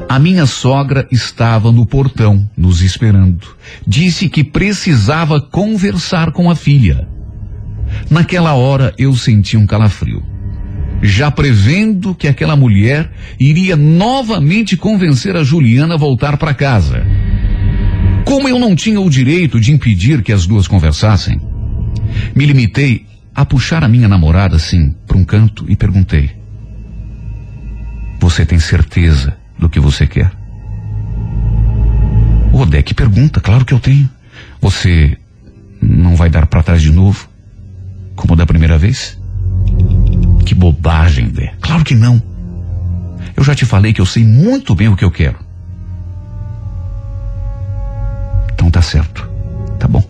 [0.09, 3.57] a minha sogra estava no portão, nos esperando.
[3.87, 7.09] Disse que precisava conversar com a filha.
[8.11, 10.23] Naquela hora eu senti um calafrio.
[11.07, 17.05] Já prevendo que aquela mulher iria novamente convencer a Juliana a voltar para casa.
[18.25, 21.39] Como eu não tinha o direito de impedir que as duas conversassem,
[22.35, 26.31] me limitei a puxar a minha namorada assim para um canto e perguntei:
[28.19, 30.33] Você tem certeza do que você quer?
[32.51, 34.09] O pergunta, claro que eu tenho.
[34.59, 35.19] Você
[35.83, 37.29] não vai dar para trás de novo?
[38.17, 39.19] Como da primeira vez?
[40.45, 41.55] Que bobagem, Dé.
[41.61, 42.23] Claro que não.
[43.37, 45.39] Eu já te falei que eu sei muito bem o que eu quero.
[48.53, 49.29] Então tá certo.
[49.79, 50.03] Tá bom.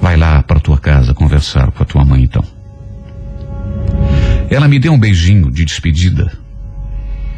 [0.00, 2.44] Vai lá para tua casa conversar com a tua mãe então.
[4.50, 6.32] Ela me deu um beijinho de despedida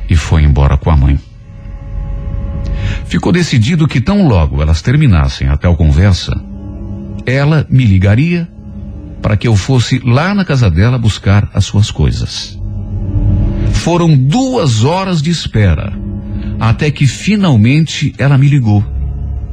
[0.09, 1.19] e foi embora com a mãe.
[3.07, 6.33] Ficou decidido que tão logo elas terminassem a tal conversa,
[7.27, 8.49] ela me ligaria
[9.23, 12.59] para que eu fosse lá na casa dela buscar as suas coisas.
[13.73, 15.93] Foram duas horas de espera,
[16.59, 18.85] até que finalmente ela me ligou,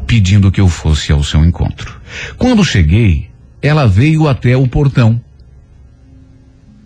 [0.05, 2.01] pedindo que eu fosse ao seu encontro.
[2.37, 3.29] Quando cheguei,
[3.61, 5.21] ela veio até o portão.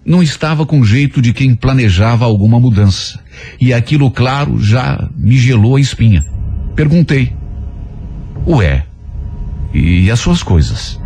[0.06, 3.20] Não estava com jeito de quem planejava alguma mudança.
[3.60, 6.24] E aquilo, claro, já me gelou a espinha.
[6.76, 7.34] Perguntei:
[8.48, 8.86] Ué,
[9.74, 11.01] e as suas coisas?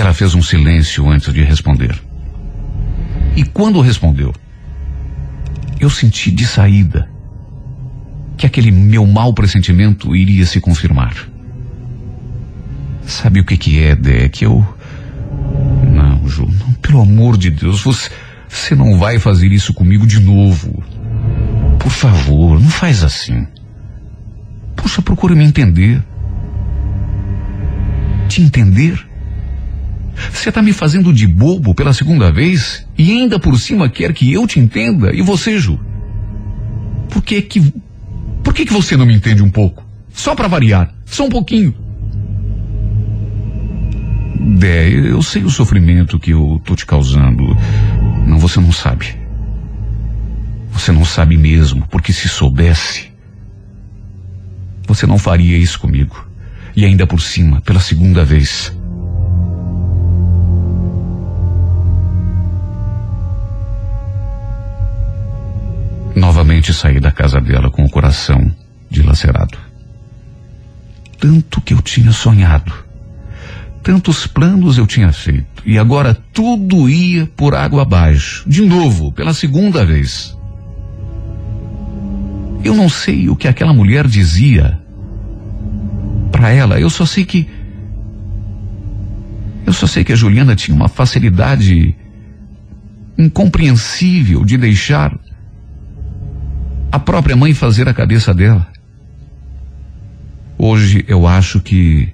[0.00, 1.94] Ela fez um silêncio antes de responder.
[3.36, 4.32] E quando respondeu,
[5.78, 7.06] eu senti de saída
[8.38, 11.14] que aquele meu mau pressentimento iria se confirmar.
[13.02, 14.30] Sabe o que que é, Dé?
[14.30, 14.66] Que eu.
[15.92, 18.08] Não, Ju, não, pelo amor de Deus, você,
[18.48, 20.82] você não vai fazer isso comigo de novo.
[21.78, 23.46] Por favor, não faz assim.
[24.74, 26.02] Poxa, procure me entender.
[28.30, 29.09] Te entender?
[30.32, 34.32] Você está me fazendo de bobo pela segunda vez e ainda por cima quer que
[34.32, 35.14] eu te entenda?
[35.14, 35.78] E você, Ju?
[37.08, 37.72] Por que que.
[38.42, 39.84] Por que que você não me entende um pouco?
[40.12, 40.92] Só para variar.
[41.04, 41.74] Só um pouquinho.
[44.58, 47.56] Dé, eu sei o sofrimento que eu tô te causando.
[48.26, 49.14] Não, você não sabe.
[50.72, 53.10] Você não sabe mesmo, porque se soubesse,
[54.86, 56.26] você não faria isso comigo.
[56.74, 58.72] E ainda por cima, pela segunda vez.
[66.14, 68.54] Novamente saí da casa dela com o coração
[68.90, 69.56] dilacerado.
[71.18, 72.72] Tanto que eu tinha sonhado.
[73.82, 75.62] Tantos planos eu tinha feito.
[75.64, 78.48] E agora tudo ia por água abaixo.
[78.48, 80.36] De novo, pela segunda vez.
[82.62, 84.78] Eu não sei o que aquela mulher dizia
[86.30, 86.80] para ela.
[86.80, 87.48] Eu só sei que.
[89.66, 91.94] Eu só sei que a Juliana tinha uma facilidade
[93.16, 95.16] incompreensível de deixar
[96.90, 98.66] a própria mãe fazer a cabeça dela.
[100.58, 102.12] Hoje eu acho que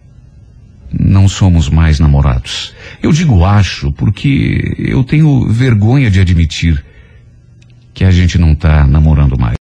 [0.92, 2.74] não somos mais namorados.
[3.02, 6.84] Eu digo acho porque eu tenho vergonha de admitir
[7.92, 9.56] que a gente não está namorando mais.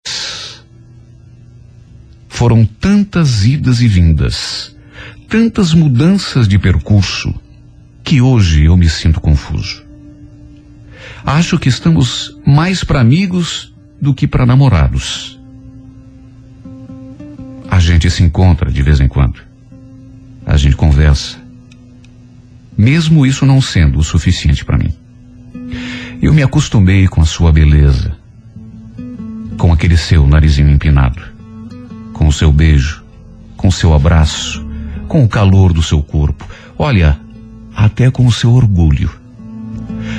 [2.27, 4.75] Foram tantas idas e vindas,
[5.29, 7.33] tantas mudanças de percurso,
[8.03, 9.83] que hoje eu me sinto confuso.
[11.25, 13.73] Acho que estamos mais para amigos
[14.05, 15.39] do que para namorados.
[17.69, 19.41] A gente se encontra de vez em quando.
[20.45, 21.37] A gente conversa.
[22.77, 24.93] Mesmo isso não sendo o suficiente para mim.
[26.21, 28.15] Eu me acostumei com a sua beleza,
[29.57, 31.23] com aquele seu narizinho empinado,
[32.13, 33.03] com o seu beijo,
[33.57, 34.63] com o seu abraço,
[35.07, 36.47] com o calor do seu corpo.
[36.77, 37.19] Olha,
[37.75, 39.09] até com o seu orgulho.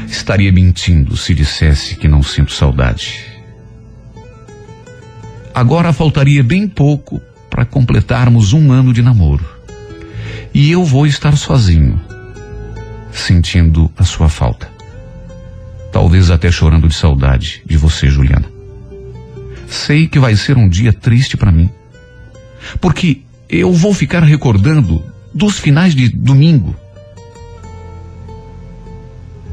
[0.08, 3.35] Estaria mentindo se dissesse que não sinto saudade.
[5.56, 9.42] Agora faltaria bem pouco para completarmos um ano de namoro.
[10.52, 11.98] E eu vou estar sozinho,
[13.10, 14.70] sentindo a sua falta.
[15.90, 18.44] Talvez até chorando de saudade de você, Juliana.
[19.66, 21.70] Sei que vai ser um dia triste para mim.
[22.78, 25.02] Porque eu vou ficar recordando
[25.32, 26.76] dos finais de domingo.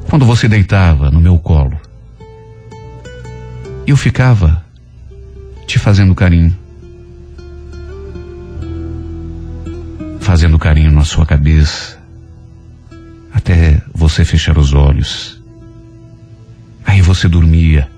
[0.10, 1.80] Quando você deitava no meu colo.
[3.88, 4.63] Eu ficava
[5.74, 6.56] te fazendo carinho.
[10.20, 12.00] fazendo carinho na sua cabeça,
[13.34, 15.44] até você fechar os olhos.
[16.86, 17.90] Aí você dormia,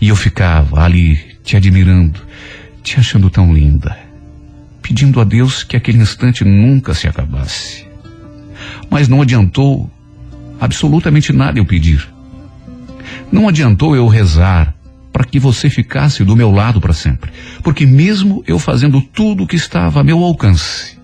[0.00, 2.20] e eu ficava ali te admirando,
[2.82, 3.98] te achando tão linda,
[4.80, 7.86] pedindo a Deus que aquele instante nunca se acabasse.
[8.88, 9.90] Mas não adiantou
[10.60, 12.08] absolutamente nada eu pedir.
[13.32, 14.74] Não adiantou eu rezar
[15.14, 17.30] para que você ficasse do meu lado para sempre,
[17.62, 20.98] porque mesmo eu fazendo tudo o que estava a meu alcance,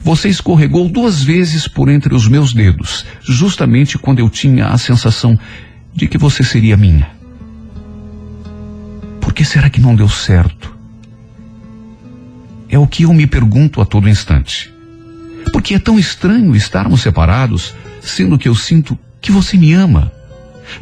[0.00, 5.38] você escorregou duas vezes por entre os meus dedos, justamente quando eu tinha a sensação
[5.94, 7.10] de que você seria minha.
[9.20, 10.74] Por que será que não deu certo?
[12.66, 14.72] É o que eu me pergunto a todo instante.
[15.52, 20.10] Porque é tão estranho estarmos separados, sendo que eu sinto que você me ama.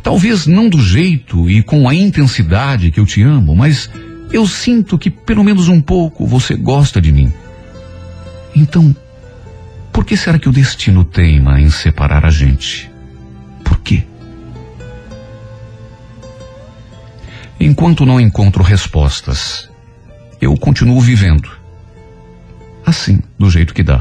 [0.03, 3.91] Talvez não do jeito e com a intensidade que eu te amo, mas
[4.33, 7.33] eu sinto que pelo menos um pouco você gosta de mim.
[8.55, 8.95] Então,
[9.93, 12.91] por que será que o destino teima em separar a gente?
[13.65, 14.05] Por quê?
[17.61, 19.69] Enquanto não encontro respostas,
[20.41, 21.51] eu continuo vivendo.
[22.87, 24.01] Assim, do jeito que dá.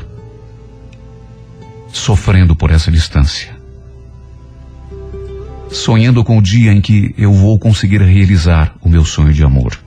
[1.91, 3.56] Sofrendo por essa distância.
[5.71, 9.77] Sonhando com o dia em que eu vou conseguir realizar o meu sonho de amor.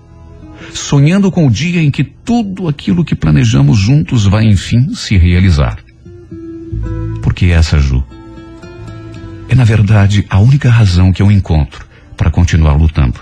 [0.73, 5.79] Sonhando com o dia em que tudo aquilo que planejamos juntos vai enfim se realizar.
[7.23, 8.05] Porque essa, Ju,
[9.49, 13.19] é na verdade a única razão que eu encontro para continuar lutando.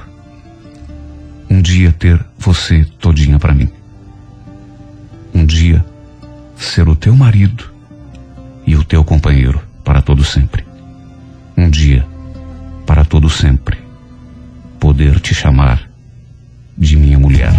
[1.48, 3.70] Um dia ter você todinha para mim.
[5.32, 5.84] Um dia
[6.56, 7.70] ser o teu marido
[8.66, 10.64] e o teu companheiro para todo sempre.
[11.56, 12.06] Um dia,
[12.88, 13.76] para todo sempre,
[14.80, 15.90] poder te chamar
[16.74, 17.52] de minha mulher.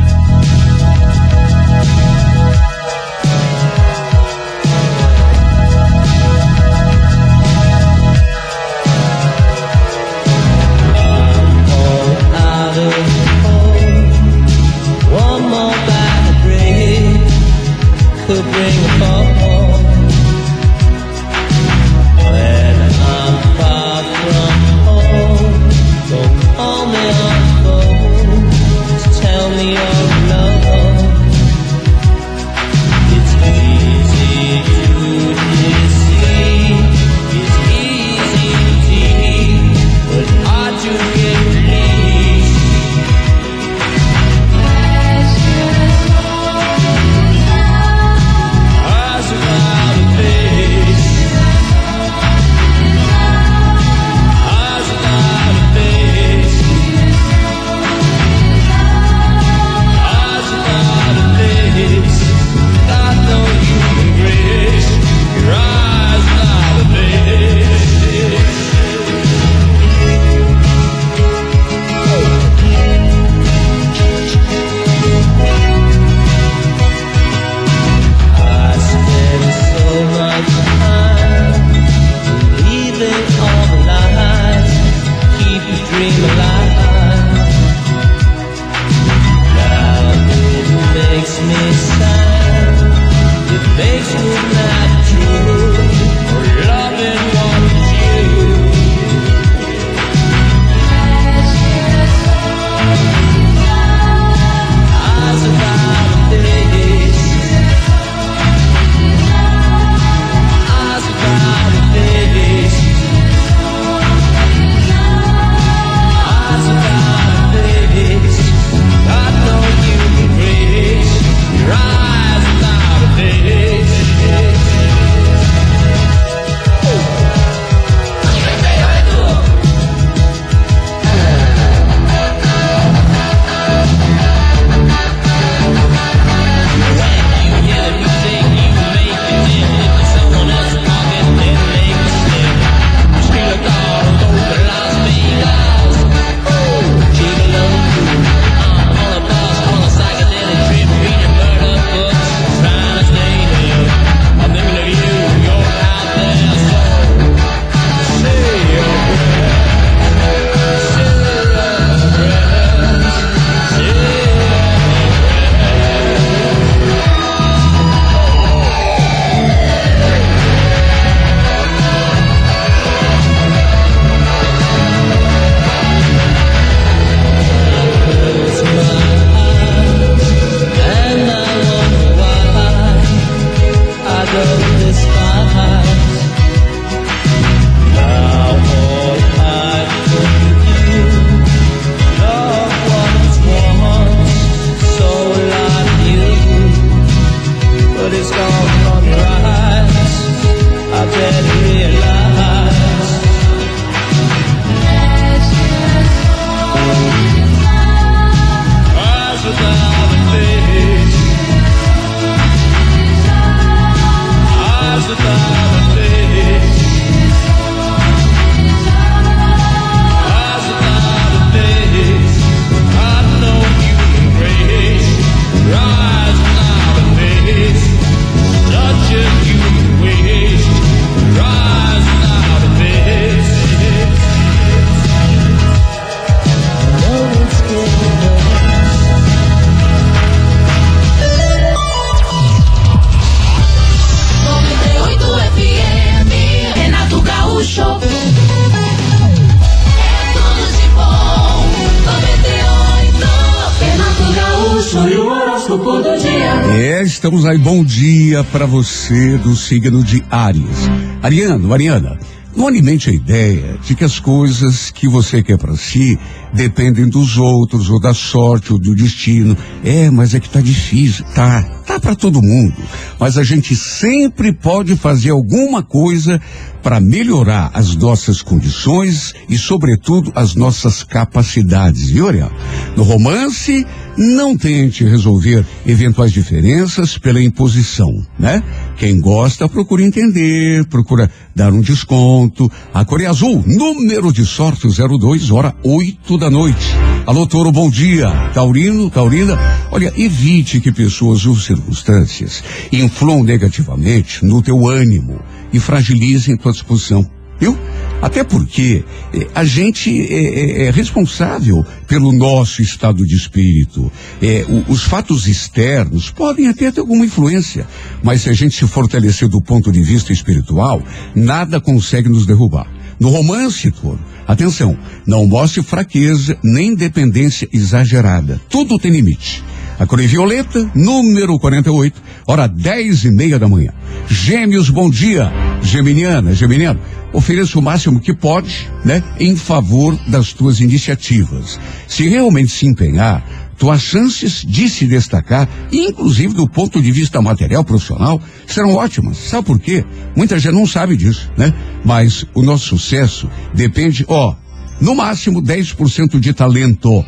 [257.29, 257.59] Estamos aí.
[257.59, 260.89] Bom dia para você do signo de Áries.
[261.21, 262.17] Ariano, Ariana,
[262.57, 266.17] não alimente a ideia de que as coisas que você quer para si
[266.51, 269.55] dependem dos outros, ou da sorte, ou do destino.
[269.83, 271.23] É, mas é que tá difícil.
[271.35, 272.73] Tá, tá para todo mundo.
[273.19, 276.41] Mas a gente sempre pode fazer alguma coisa
[276.81, 282.51] para melhorar as nossas condições e, sobretudo, as nossas capacidades, viu, Ariel?
[282.95, 283.85] No romance,
[284.19, 288.61] não tente resolver eventuais diferenças pela imposição, né?
[288.97, 292.69] Quem gosta, procura entender, procura dar um desconto.
[292.93, 296.93] A cor é azul, número de sorte 02, hora 8 da noite.
[297.25, 298.29] Alô, Toro, bom dia.
[298.53, 299.57] Taurino, Taurina,
[299.89, 302.61] olha, evite que pessoas ou circunstâncias
[302.91, 305.39] influam negativamente no teu ânimo
[305.71, 307.38] e fragilizem tua disposição.
[307.59, 307.77] Viu?
[308.21, 309.03] Até porque
[309.33, 314.11] eh, a gente é, é- é responsável pelo nosso estado de espírito.
[314.41, 317.87] Eh, o- os fatos externos podem até ter alguma influência,
[318.23, 321.01] mas se a gente se fortalecer do ponto de vista espiritual,
[321.35, 322.87] nada consegue nos derrubar.
[323.19, 328.59] No romance, Toro, atenção, não mostre fraqueza nem dependência exagerada.
[328.69, 329.63] Tudo tem limite.
[329.99, 333.91] A cor é violeta, número 48, hora 10 e meia da manhã.
[334.29, 335.51] Gêmeos, bom dia.
[335.83, 337.01] Geminiana, Geminiano,
[337.33, 341.77] ofereça o máximo que pode, né, em favor das tuas iniciativas.
[342.07, 343.45] Se realmente se empenhar,
[343.77, 349.37] tuas chances de se destacar, inclusive do ponto de vista material profissional, serão ótimas.
[349.37, 350.05] Sabe por quê?
[350.33, 351.73] Muita gente não sabe disso, né?
[352.05, 354.55] Mas o nosso sucesso depende, ó,
[355.01, 357.25] no máximo 10% de talento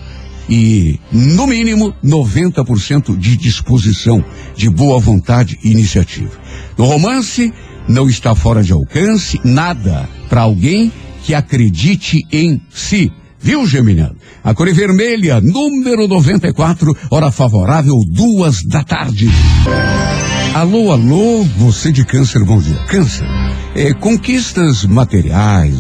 [0.50, 4.24] e, no mínimo, 90% de disposição,
[4.56, 6.32] de boa vontade e iniciativa.
[6.78, 7.54] No romance,
[7.88, 10.92] não está fora de alcance nada para alguém
[11.24, 13.12] que acredite em si.
[13.40, 14.16] Viu, Geminiano?
[14.44, 19.30] A cor vermelha, número 94, hora favorável, duas da tarde.
[20.54, 22.76] Alô, alô, você de câncer, bom dia.
[22.88, 23.26] Câncer,
[23.76, 25.76] é, conquistas materiais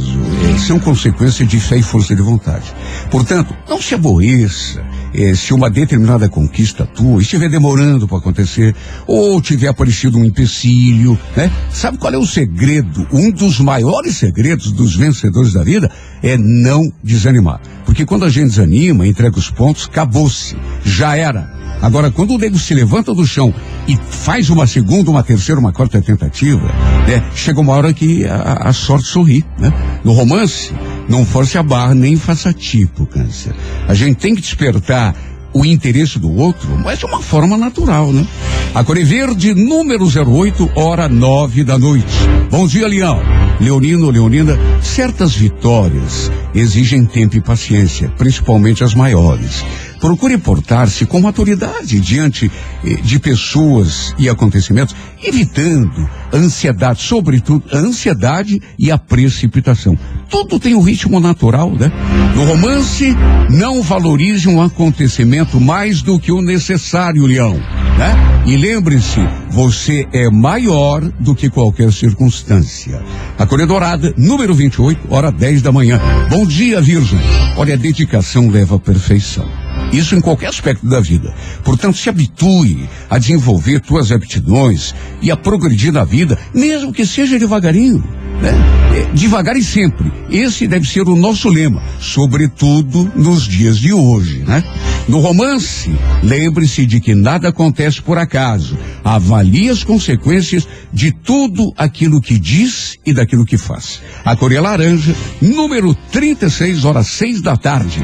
[0.52, 2.66] é, são consequência de fé e força de vontade.
[3.10, 4.84] Portanto, não se aborreça
[5.14, 8.76] é, se uma determinada conquista tua estiver demorando para acontecer
[9.08, 11.52] ou tiver aparecido um empecilho, né?
[11.70, 13.08] Sabe qual é o segredo?
[13.12, 15.89] Um dos maiores segredos dos vencedores da vida
[16.22, 17.62] é não desanimar.
[17.86, 21.61] Porque quando a gente desanima, entrega os pontos, acabou-se, já era.
[21.82, 23.54] Agora, quando o nego se levanta do chão
[23.88, 26.62] e faz uma segunda, uma terceira, uma quarta tentativa,
[27.08, 29.74] né, chega uma hora que a, a sorte sorri, né?
[30.04, 30.72] No romance,
[31.10, 33.54] não force a barra, nem faça tipo, câncer.
[33.88, 35.16] A gente tem que despertar
[35.54, 38.26] o interesse do outro, mas de uma forma natural, né?
[38.74, 42.08] A cor é verde, número 08, hora nove da noite.
[42.50, 43.20] Bom dia, Leão.
[43.60, 49.64] Leonino, Leonina, certas vitórias exigem tempo e paciência, principalmente as maiores.
[50.02, 52.52] Procure portar-se com maturidade diante
[52.84, 59.95] eh, de pessoas e acontecimentos, evitando ansiedade, sobretudo a ansiedade e a precipitação.
[60.28, 61.91] Tudo tem um ritmo natural, né?
[62.36, 63.16] No romance,
[63.52, 67.54] não valorize um acontecimento mais do que o necessário, Leão,
[67.97, 68.16] né?
[68.47, 69.20] E lembre-se,
[69.52, 72.99] você é maior do que qualquer circunstância.
[73.38, 76.02] A cor é dourada, número 28, hora 10 da manhã.
[76.28, 77.20] Bom dia, Virgem.
[77.56, 79.47] Olha, a dedicação leva à perfeição.
[79.92, 81.34] Isso em qualquer aspecto da vida.
[81.64, 87.38] Portanto, se habitue a desenvolver tuas aptidões e a progredir na vida, mesmo que seja
[87.38, 88.04] devagarinho,
[88.42, 88.54] né?
[88.94, 90.12] É, devagar e sempre.
[90.30, 94.64] Esse deve ser o nosso lema, sobretudo nos dias de hoje, né?
[95.08, 95.89] No romance,
[96.24, 98.78] lembre-se de que nada acontece por acaso.
[99.04, 104.02] Avalie as consequências de tudo aquilo que diz e daquilo que faz.
[104.26, 108.04] A cor é laranja, número 36, horas 6 da tarde.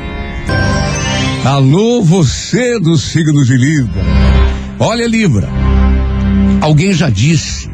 [1.47, 4.03] Alô, você do signo de Libra.
[4.77, 5.47] Olha, Libra.
[6.59, 7.69] Alguém já disse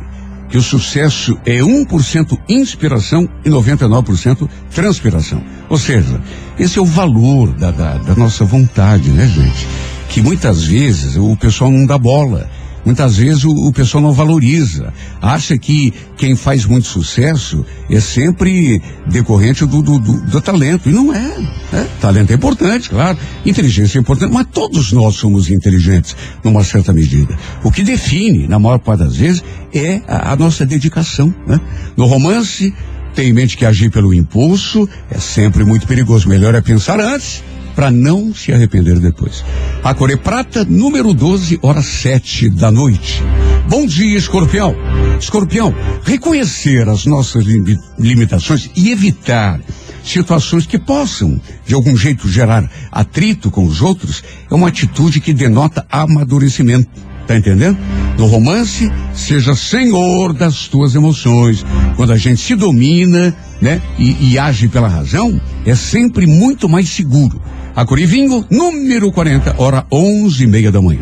[0.48, 5.44] que o sucesso é 1% inspiração e 99% transpiração.
[5.70, 6.22] Ou seja,
[6.60, 9.68] esse é o valor da, da, da nossa vontade, né, gente?
[10.08, 12.48] Que muitas vezes o pessoal não dá bola.
[12.86, 14.94] Muitas vezes o, o pessoal não valoriza.
[15.22, 20.90] Acha que quem faz muito sucesso é sempre decorrente do, do, do- do talento.
[20.90, 21.38] E não é,
[21.72, 21.88] né?
[22.02, 23.18] Talento é importante, claro.
[23.46, 27.38] Inteligência é importante, mas todos nós somos inteligentes, numa certa medida.
[27.64, 31.34] O que define, na maior parte das vezes, é a, a nossa dedicação.
[31.48, 31.60] Né?
[31.96, 32.74] No romance,
[33.16, 36.28] tem em mente que agir pelo impulso é sempre muito perigoso.
[36.28, 37.44] Melhor é pensar antes
[37.76, 39.44] para não se arrepender depois.
[39.84, 43.22] A Core Prata, número 12, hora 7 da noite.
[43.68, 44.76] Bom dia, escorpião.
[45.20, 49.60] Escorpião, reconhecer as nossas limi- limitações e evitar
[50.04, 54.22] situações que possam, de algum jeito, gerar atrito com os outros
[54.52, 56.90] é uma atitude que denota amadurecimento.
[57.26, 57.78] Tá entendendo?
[58.18, 61.66] No romance, seja senhor das tuas emoções.
[61.96, 66.90] Quando a gente se domina, né, e, e age pela razão, é sempre muito mais
[66.90, 67.42] seguro.
[67.76, 71.02] A Corivingo, número 40, hora onze e meia da manhã.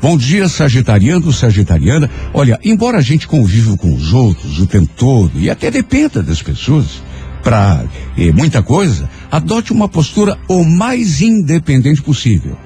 [0.00, 2.08] Bom dia, Sagitariano, Sagitariana.
[2.32, 6.40] Olha, embora a gente conviva com os outros o tempo todo e até dependa das
[6.40, 7.02] pessoas
[7.42, 7.84] para
[8.34, 12.56] muita coisa, adote uma postura o mais independente possível.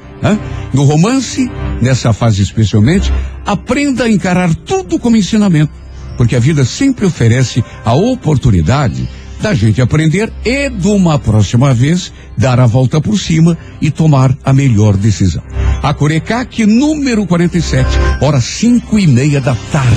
[0.72, 1.50] No romance,
[1.82, 3.12] nessa fase especialmente,
[3.44, 5.72] aprenda a encarar tudo como ensinamento,
[6.16, 9.08] porque a vida sempre oferece a oportunidade
[9.44, 14.34] da gente aprender e, de uma próxima vez, dar a volta por cima e tomar
[14.42, 15.42] a melhor decisão.
[15.82, 17.86] A Corecac, número 47,
[18.22, 19.90] hora cinco e meia da tarde.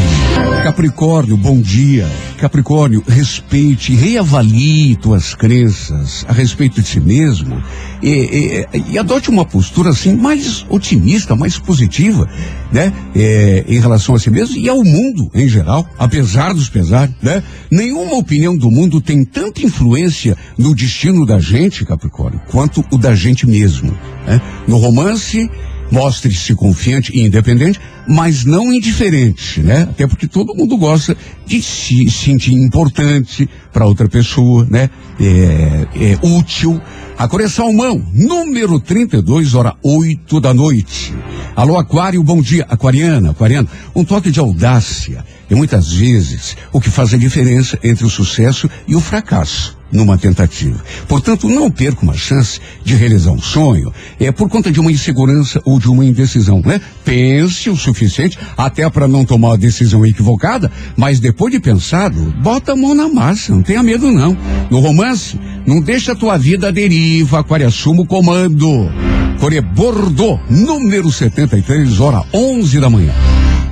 [0.64, 2.06] Capricórnio, bom dia.
[2.38, 7.64] Capricórnio, respeite, reavalie tuas crenças a respeito de si mesmo
[8.04, 12.30] e, e- e adote uma postura assim mais otimista, mais positiva,
[12.72, 12.92] né?
[13.16, 17.42] É, em relação a si mesmo e ao mundo em geral, apesar dos pesares, né?
[17.72, 23.14] Nenhuma opinião do mundo tem tanta influência no destino da gente, Capricórnio, quanto o da
[23.14, 23.92] gente mesmo.
[24.26, 24.42] Né?
[24.68, 25.48] No romance,
[25.92, 29.84] mostre-se confiante e independente, mas não indiferente, né?
[29.84, 31.16] Até porque todo mundo gosta
[31.46, 34.90] de se sentir importante para outra pessoa, né?
[35.20, 36.82] É, é útil.
[37.16, 41.14] A salmão, número 32, hora 8 da noite.
[41.56, 42.66] Alô, Aquário, bom dia.
[42.68, 48.06] Aquariana, Aquariano, um toque de audácia é muitas vezes o que faz a diferença entre
[48.06, 50.84] o sucesso e o fracasso numa tentativa.
[51.08, 55.62] Portanto, não perca uma chance de realizar um sonho é por conta de uma insegurança
[55.66, 56.82] ou de uma indecisão, né?
[57.06, 62.74] Pense o suficiente até para não tomar a decisão equivocada, mas depois de pensado, bota
[62.74, 64.38] a mão na massa, não tenha medo não.
[64.70, 68.92] No romance, não deixa a tua vida à deriva, aquário, assuma o comando.
[69.40, 73.14] Core Bordeaux, número 73, hora 11 da manhã.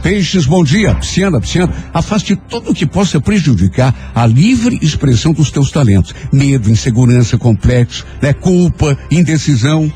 [0.05, 0.93] Peixes, bom dia.
[0.93, 6.13] Pisciana, pisciana, afaste tudo que possa prejudicar a livre expressão dos teus talentos.
[6.31, 8.31] Medo, insegurança, complexo, né?
[8.31, 9.91] culpa, indecisão.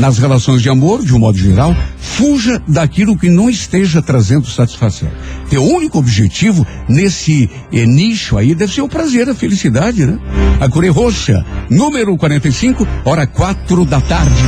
[0.00, 5.08] Nas relações de amor, de um modo geral, fuja daquilo que não esteja trazendo satisfação.
[5.48, 10.18] Teu único objetivo nesse eh, nicho aí deve ser o prazer, a felicidade, né?
[10.58, 14.42] A Core Roxa, número 45, hora quatro da tarde.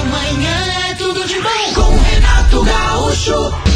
[0.00, 3.75] Amanhã é tudo de bom com Renato Gaúcho.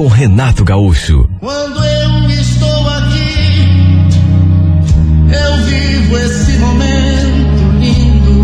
[0.00, 1.28] com Renato Gaúcho.
[1.40, 3.68] Quando eu estou aqui,
[5.30, 8.40] eu vivo esse momento lindo.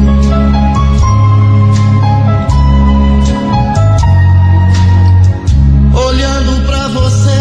[5.95, 7.41] Olhando pra você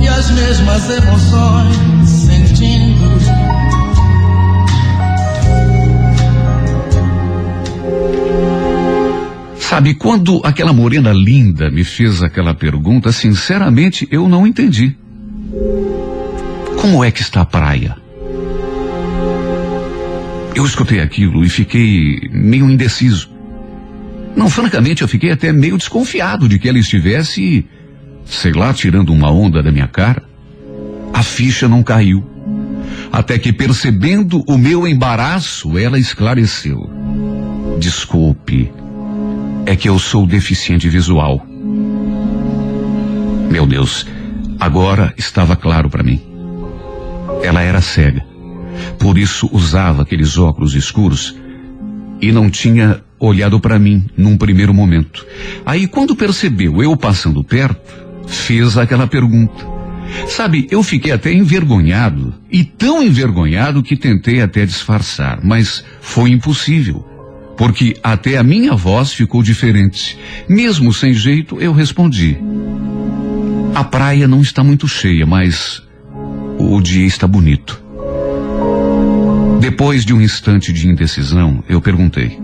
[0.00, 1.97] e as mesmas emoções
[9.68, 14.96] Sabe, quando aquela morena linda me fez aquela pergunta, sinceramente eu não entendi.
[16.80, 17.94] Como é que está a praia?
[20.54, 23.28] Eu escutei aquilo e fiquei meio indeciso.
[24.34, 27.66] Não, francamente, eu fiquei até meio desconfiado de que ela estivesse,
[28.24, 30.22] sei lá, tirando uma onda da minha cara.
[31.12, 32.24] A ficha não caiu.
[33.12, 36.88] Até que, percebendo o meu embaraço, ela esclareceu.
[37.78, 38.72] Desculpe,
[39.68, 41.46] é que eu sou deficiente visual.
[43.50, 44.06] Meu Deus,
[44.60, 46.20] Agora estava claro para mim.
[47.42, 48.26] Ela era cega.
[48.98, 51.36] Por isso usava aqueles óculos escuros
[52.20, 55.24] e não tinha olhado para mim num primeiro momento.
[55.64, 57.80] Aí, quando percebeu eu passando perto,
[58.26, 59.64] fez aquela pergunta.
[60.26, 67.06] Sabe, eu fiquei até envergonhado, e tão envergonhado que tentei até disfarçar, mas foi impossível,
[67.58, 70.16] porque até a minha voz ficou diferente.
[70.48, 72.38] Mesmo sem jeito, eu respondi:
[73.74, 75.82] A praia não está muito cheia, mas
[76.56, 77.82] o dia está bonito.
[79.60, 82.38] Depois de um instante de indecisão, eu perguntei: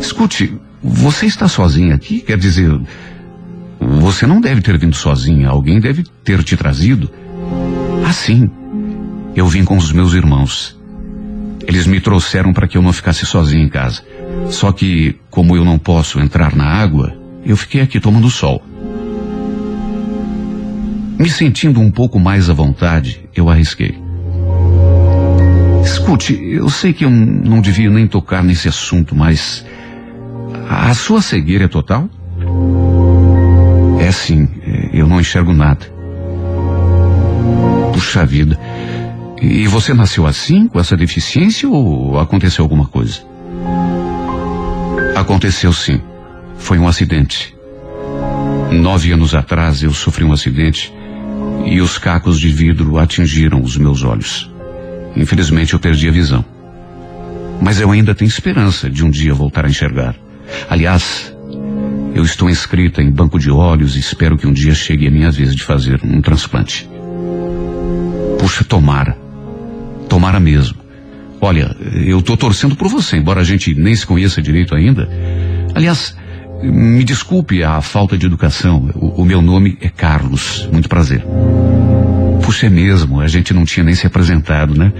[0.00, 2.20] Escute, você está sozinha aqui?
[2.20, 2.70] Quer dizer,
[3.80, 7.10] você não deve ter vindo sozinha, alguém deve ter te trazido.
[8.06, 8.48] Assim,
[9.34, 10.78] eu vim com os meus irmãos.
[11.66, 14.02] Eles me trouxeram para que eu não ficasse sozinho em casa.
[14.50, 18.62] Só que, como eu não posso entrar na água, eu fiquei aqui tomando sol.
[21.18, 23.98] Me sentindo um pouco mais à vontade, eu arrisquei.
[25.82, 29.64] Escute, eu sei que eu não devia nem tocar nesse assunto, mas
[30.68, 32.08] a sua cegueira é total?
[33.98, 34.48] É sim,
[34.92, 35.86] eu não enxergo nada.
[37.92, 38.58] Puxa vida.
[39.40, 43.20] E você nasceu assim, com essa deficiência, ou aconteceu alguma coisa?
[45.14, 46.00] Aconteceu sim.
[46.56, 47.54] Foi um acidente.
[48.72, 50.92] Nove anos atrás eu sofri um acidente
[51.66, 54.50] e os cacos de vidro atingiram os meus olhos.
[55.14, 56.44] Infelizmente eu perdi a visão.
[57.60, 60.14] Mas eu ainda tenho esperança de um dia voltar a enxergar.
[60.68, 61.34] Aliás,
[62.14, 65.30] eu estou inscrita em banco de olhos e espero que um dia chegue a minha
[65.30, 66.88] vez de fazer um transplante.
[68.38, 69.25] Puxa, tomara.
[70.08, 70.78] Tomara mesmo.
[71.40, 71.76] Olha,
[72.06, 75.08] eu estou torcendo por você, embora a gente nem se conheça direito ainda.
[75.74, 76.16] Aliás,
[76.62, 78.90] me desculpe a falta de educação.
[78.94, 80.68] O, o meu nome é Carlos.
[80.72, 81.24] Muito prazer.
[82.42, 84.92] Puxa, é mesmo, a gente não tinha nem se apresentado, né?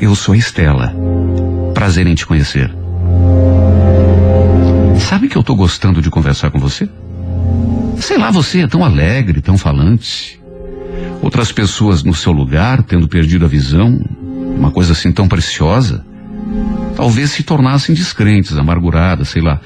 [0.00, 0.94] Eu sou a Estela.
[1.72, 2.70] Prazer em te conhecer.
[5.00, 6.88] Sabe que eu tô gostando de conversar com você?
[7.98, 10.40] Sei lá, você é tão alegre, tão falante.
[11.22, 14.00] Outras pessoas no seu lugar, tendo perdido a visão,
[14.56, 16.04] uma coisa assim tão preciosa,
[16.96, 19.60] talvez se tornassem descrentes, amarguradas, sei lá.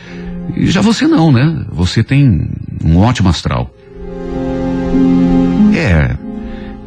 [0.56, 1.64] E já você não, né?
[1.70, 2.50] Você tem
[2.84, 3.74] um ótimo astral.
[5.74, 6.16] É,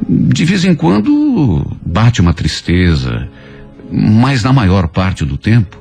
[0.09, 3.27] de vez em quando bate uma tristeza,
[3.91, 5.79] mas na maior parte do tempo,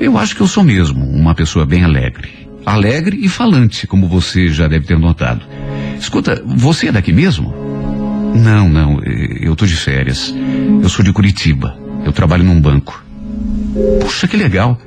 [0.00, 2.48] eu acho que eu sou mesmo uma pessoa bem alegre.
[2.64, 5.44] Alegre e falante, como você já deve ter notado.
[6.00, 7.54] Escuta, você é daqui mesmo?
[8.34, 10.34] Não, não, eu tô de férias.
[10.82, 11.76] Eu sou de Curitiba.
[12.04, 13.04] Eu trabalho num banco.
[14.00, 14.78] Puxa, que legal.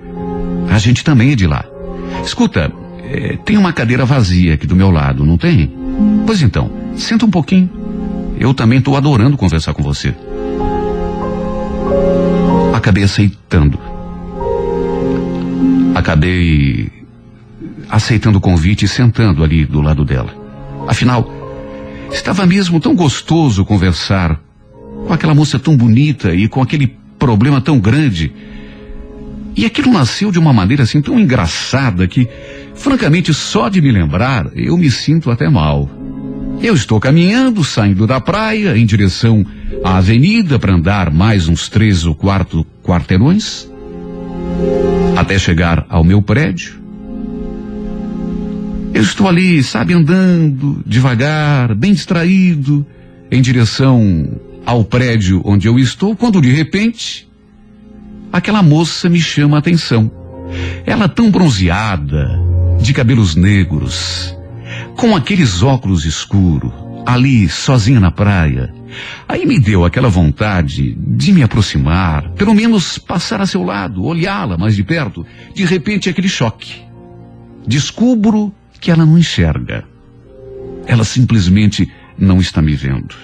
[0.69, 1.63] A gente também é de lá.
[2.25, 2.71] Escuta,
[3.03, 5.71] é, tem uma cadeira vazia aqui do meu lado, não tem?
[6.25, 7.69] Pois então, senta um pouquinho.
[8.39, 10.15] Eu também estou adorando conversar com você.
[12.73, 13.79] Acabei aceitando.
[15.93, 16.91] Acabei
[17.87, 20.42] aceitando o convite e sentando ali do lado dela.
[20.87, 21.31] Afinal,
[22.11, 24.39] estava mesmo tão gostoso conversar
[25.07, 28.31] com aquela moça tão bonita e com aquele problema tão grande.
[29.55, 32.27] E aquilo nasceu de uma maneira assim tão engraçada que,
[32.73, 35.89] francamente, só de me lembrar, eu me sinto até mal.
[36.61, 39.45] Eu estou caminhando, saindo da praia, em direção
[39.83, 43.69] à avenida para andar mais uns três ou quatro quarteirões,
[45.15, 46.82] até chegar ao meu prédio.
[48.93, 52.85] Eu estou ali, sabe, andando devagar, bem distraído,
[53.31, 57.27] em direção ao prédio onde eu estou, quando de repente
[58.31, 60.11] aquela moça me chama a atenção.
[60.85, 62.39] Ela tão bronzeada,
[62.79, 64.37] de cabelos negros,
[64.95, 66.71] com aqueles óculos escuros,
[67.03, 68.71] ali sozinha na praia.
[69.27, 74.55] Aí me deu aquela vontade de me aproximar, pelo menos passar a seu lado, olhá-la
[74.55, 75.25] mais de perto.
[75.55, 76.83] De repente, aquele choque.
[77.65, 78.53] Descubro
[78.83, 79.85] que ela não enxerga.
[80.85, 83.15] Ela simplesmente não está me vendo.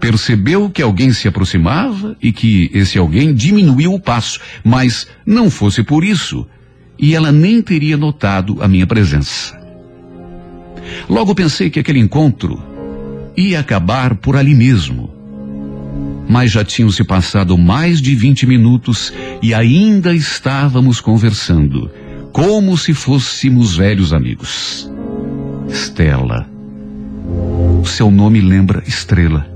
[0.00, 5.82] Percebeu que alguém se aproximava e que esse alguém diminuiu o passo, mas não fosse
[5.82, 6.46] por isso,
[6.98, 9.54] e ela nem teria notado a minha presença.
[11.10, 12.58] Logo pensei que aquele encontro
[13.36, 15.12] ia acabar por ali mesmo.
[16.26, 19.12] Mas já tinham se passado mais de 20 minutos
[19.42, 21.90] e ainda estávamos conversando,
[22.34, 24.90] como se fôssemos velhos amigos.
[25.68, 26.44] Estela.
[27.80, 29.46] O seu nome lembra estrela.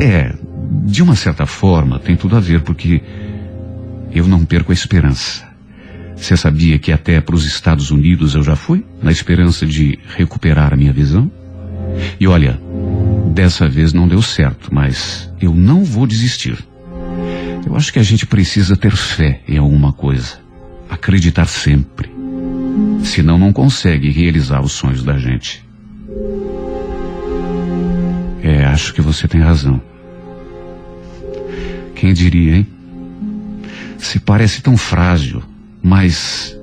[0.00, 0.34] É,
[0.86, 3.02] de uma certa forma, tem tudo a ver, porque
[4.10, 5.46] eu não perco a esperança.
[6.16, 10.72] Você sabia que até para os Estados Unidos eu já fui, na esperança de recuperar
[10.72, 11.30] a minha visão?
[12.18, 12.58] E olha,
[13.34, 16.56] dessa vez não deu certo, mas eu não vou desistir.
[17.66, 20.40] Eu acho que a gente precisa ter fé em alguma coisa.
[20.92, 22.12] Acreditar sempre.
[23.02, 25.66] Senão não consegue realizar os sonhos da gente.
[28.42, 29.80] É, acho que você tem razão.
[31.94, 32.66] Quem diria, hein?
[33.96, 35.42] Se parece tão frágil,
[35.82, 36.54] mas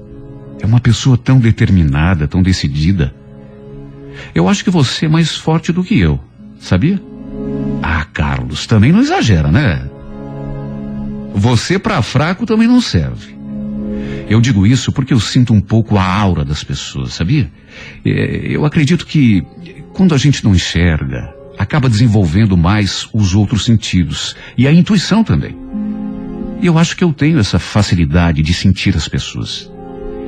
[0.62, 3.12] é uma pessoa tão determinada, tão decidida.
[4.36, 6.20] Eu acho que você é mais forte do que eu,
[6.60, 7.02] sabia?
[7.82, 9.90] Ah, Carlos, também não exagera, né?
[11.34, 13.39] Você para fraco também não serve.
[14.30, 17.52] Eu digo isso porque eu sinto um pouco a aura das pessoas, sabia?
[18.06, 19.44] É, eu acredito que
[19.94, 25.58] quando a gente não enxerga, acaba desenvolvendo mais os outros sentidos e a intuição também.
[26.62, 29.70] E eu acho que eu tenho essa facilidade de sentir as pessoas.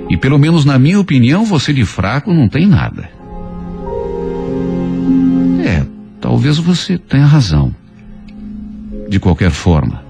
[0.09, 3.09] E pelo menos na minha opinião, você de fraco não tem nada.
[5.63, 5.85] É,
[6.19, 7.73] talvez você tenha razão.
[9.09, 10.03] De qualquer forma,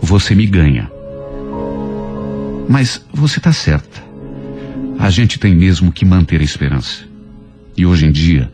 [0.00, 0.93] você me ganha.
[2.68, 4.02] Mas você está certa.
[4.98, 7.04] A gente tem mesmo que manter a esperança.
[7.76, 8.50] E hoje em dia,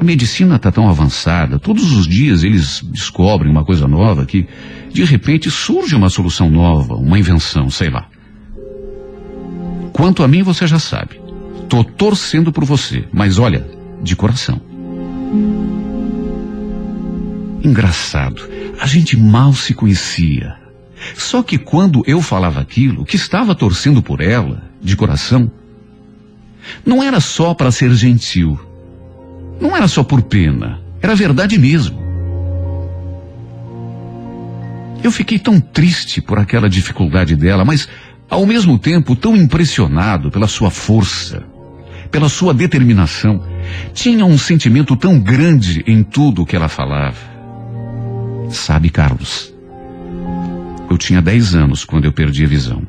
[0.00, 4.46] a medicina está tão avançada, todos os dias eles descobrem uma coisa nova que,
[4.92, 8.06] de repente, surge uma solução nova, uma invenção, sei lá.
[9.92, 11.20] Quanto a mim, você já sabe.
[11.68, 13.66] Tô torcendo por você, mas olha,
[14.02, 14.60] de coração.
[17.62, 18.42] Engraçado,
[18.80, 20.59] a gente mal se conhecia.
[21.14, 25.50] Só que quando eu falava aquilo, que estava torcendo por ela, de coração,
[26.84, 28.58] não era só para ser gentil.
[29.60, 30.80] Não era só por pena.
[31.02, 31.98] Era verdade mesmo.
[35.02, 37.88] Eu fiquei tão triste por aquela dificuldade dela, mas
[38.28, 41.42] ao mesmo tempo tão impressionado pela sua força,
[42.10, 43.42] pela sua determinação.
[43.94, 47.16] Tinha um sentimento tão grande em tudo o que ela falava.
[48.50, 49.54] Sabe, Carlos,
[50.90, 52.82] eu tinha 10 anos quando eu perdi a visão.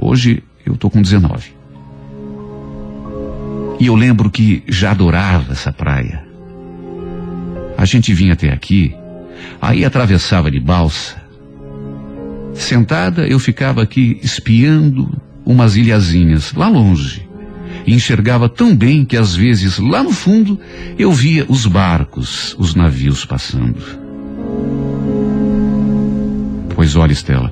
[0.00, 1.56] Hoje eu tô com 19.
[3.80, 6.24] E eu lembro que já adorava essa praia.
[7.76, 8.94] A gente vinha até aqui,
[9.60, 11.20] aí atravessava de balsa.
[12.54, 17.28] Sentada, eu ficava aqui espiando umas ilhazinhas lá longe.
[17.84, 20.58] E enxergava tão bem que às vezes, lá no fundo,
[20.98, 24.05] eu via os barcos, os navios passando.
[26.76, 27.50] Pois olha, Estela.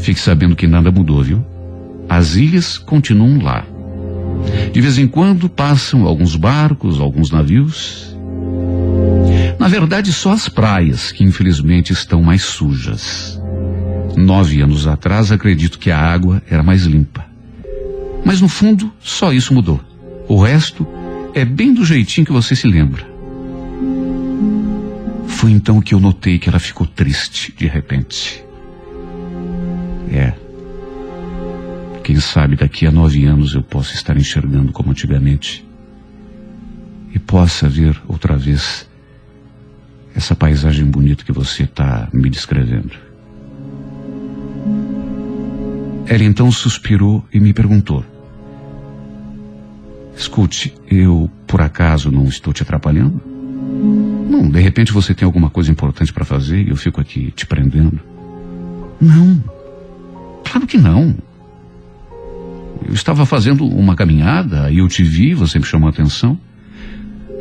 [0.00, 1.46] Fique sabendo que nada mudou, viu?
[2.08, 3.64] As ilhas continuam lá.
[4.72, 8.16] De vez em quando passam alguns barcos, alguns navios.
[9.60, 13.40] Na verdade, só as praias que infelizmente estão mais sujas.
[14.16, 17.24] Nove anos atrás, acredito que a água era mais limpa.
[18.24, 19.80] Mas no fundo, só isso mudou.
[20.26, 20.84] O resto
[21.32, 23.17] é bem do jeitinho que você se lembra.
[25.38, 28.44] Foi então que eu notei que ela ficou triste de repente.
[30.10, 30.32] É.
[32.02, 35.64] Quem sabe daqui a nove anos eu possa estar enxergando como antigamente
[37.14, 38.90] e possa ver outra vez
[40.12, 42.98] essa paisagem bonita que você está me descrevendo.
[46.06, 48.04] Ela então suspirou e me perguntou:
[50.16, 54.17] Escute, eu por acaso não estou te atrapalhando?
[54.28, 57.46] Não, de repente você tem alguma coisa importante para fazer e eu fico aqui te
[57.46, 57.98] prendendo.
[59.00, 59.42] Não,
[60.44, 61.16] claro que não.
[62.86, 66.38] Eu estava fazendo uma caminhada e eu te vi, você me chamou a atenção.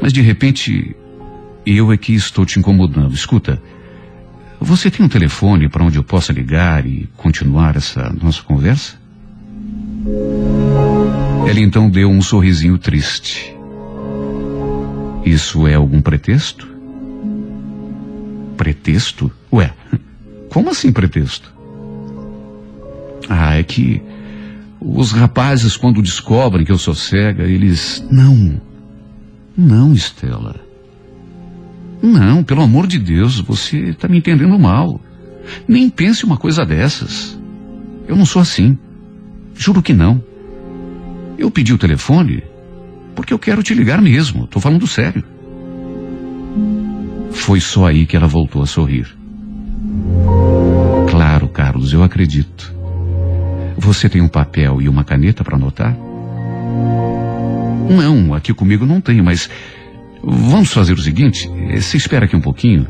[0.01, 0.95] Mas de repente,
[1.65, 3.13] eu é que estou te incomodando.
[3.13, 3.61] Escuta,
[4.59, 8.97] você tem um telefone para onde eu possa ligar e continuar essa nossa conversa?
[11.47, 13.53] Ela então deu um sorrisinho triste.
[15.25, 16.76] Isso é algum pretexto?
[18.57, 19.31] Pretexto?
[19.53, 19.71] Ué,
[20.49, 21.53] como assim pretexto?
[23.29, 24.01] Ah, é que
[24.79, 28.05] os rapazes, quando descobrem que eu sou cega, eles.
[28.11, 28.59] Não.
[29.55, 30.55] Não, Estela.
[32.01, 35.01] Não, pelo amor de Deus, você está me entendendo mal.
[35.67, 37.39] Nem pense uma coisa dessas.
[38.07, 38.77] Eu não sou assim.
[39.55, 40.23] Juro que não.
[41.37, 42.43] Eu pedi o telefone
[43.15, 44.45] porque eu quero te ligar mesmo.
[44.45, 45.23] Estou falando sério.
[47.37, 49.07] Foi só aí que ela voltou a sorrir.
[51.09, 52.73] Claro, Carlos, eu acredito.
[53.77, 55.95] Você tem um papel e uma caneta para anotar?
[57.89, 59.49] Não, aqui comigo não tem, mas
[60.21, 61.49] vamos fazer o seguinte:
[61.81, 62.85] se espera aqui um pouquinho,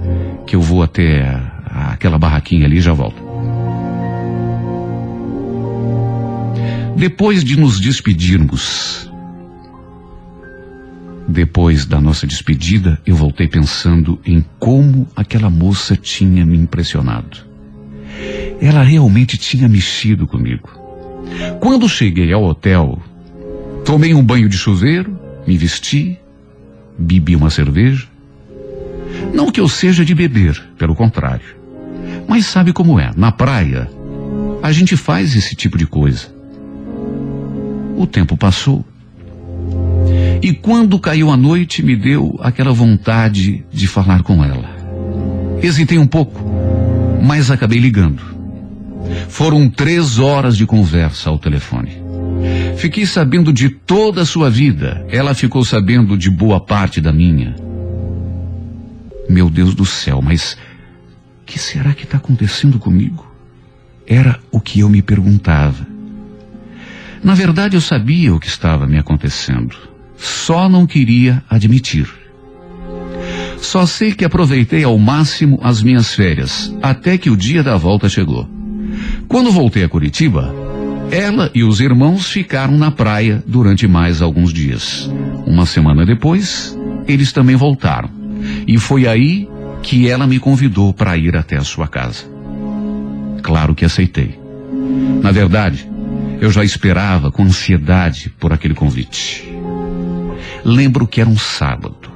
[0.48, 1.22] que eu vou até
[1.70, 3.22] a- aquela barraquinha ali e já volto.
[6.96, 9.07] Depois de nos despedirmos,
[11.28, 17.46] Depois da nossa despedida, eu voltei pensando em como aquela moça tinha me impressionado.
[18.62, 20.70] Ela realmente tinha mexido comigo.
[21.60, 23.02] Quando cheguei ao hotel,
[23.84, 26.18] tomei um banho de chuveiro, me vesti,
[26.98, 28.08] bebi uma cerveja.
[29.34, 31.58] Não que eu seja de beber, pelo contrário.
[32.28, 33.12] Mas sabe como é?
[33.16, 33.90] Na praia,
[34.64, 36.28] a gente faz esse tipo de coisa.
[37.98, 38.86] O tempo passou.
[40.42, 44.70] E quando caiu a noite, me deu aquela vontade de falar com ela.
[45.62, 46.42] Hesitei um pouco,
[47.22, 48.22] mas acabei ligando.
[49.28, 51.92] Foram três horas de conversa ao telefone.
[52.78, 55.06] Fiquei sabendo de toda a sua vida.
[55.10, 57.56] Ela ficou sabendo de boa parte da minha.
[59.28, 60.58] Meu Deus do céu, mas
[61.42, 63.26] o que será que está acontecendo comigo?
[64.06, 65.86] Era o que eu me perguntava.
[67.24, 69.76] Na verdade, eu sabia o que estava me acontecendo.
[70.18, 72.08] Só não queria admitir.
[73.62, 78.08] Só sei que aproveitei ao máximo as minhas férias, até que o dia da volta
[78.08, 78.48] chegou.
[79.28, 80.54] Quando voltei a Curitiba,
[81.12, 85.10] ela e os irmãos ficaram na praia durante mais alguns dias.
[85.46, 88.10] Uma semana depois, eles também voltaram.
[88.68, 89.48] E foi aí
[89.82, 92.26] que ela me convidou para ir até a sua casa.
[93.42, 94.38] Claro que aceitei.
[95.22, 95.90] Na verdade,
[96.42, 99.57] eu já esperava com ansiedade por aquele convite.
[100.64, 102.12] Lembro que era um sábado.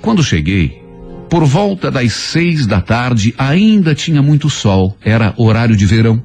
[0.00, 0.82] Quando cheguei,
[1.28, 6.22] por volta das seis da tarde, ainda tinha muito sol, era horário de verão.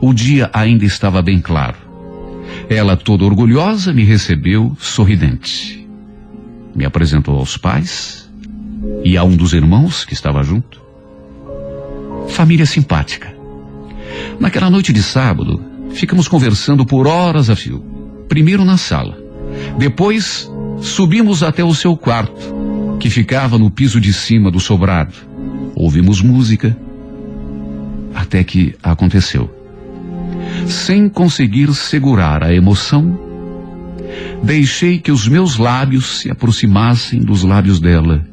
[0.00, 1.76] O dia ainda estava bem claro.
[2.68, 5.86] Ela, toda orgulhosa, me recebeu sorridente.
[6.74, 8.28] Me apresentou aos pais
[9.04, 10.80] e a um dos irmãos que estava junto.
[12.28, 13.34] Família simpática.
[14.40, 17.82] Naquela noite de sábado, ficamos conversando por horas a fio.
[18.28, 19.25] Primeiro na sala.
[19.78, 20.50] Depois,
[20.80, 22.54] subimos até o seu quarto,
[22.98, 25.14] que ficava no piso de cima do sobrado.
[25.74, 26.76] Ouvimos música.
[28.14, 29.50] Até que aconteceu.
[30.66, 33.18] Sem conseguir segurar a emoção,
[34.42, 38.26] deixei que os meus lábios se aproximassem dos lábios dela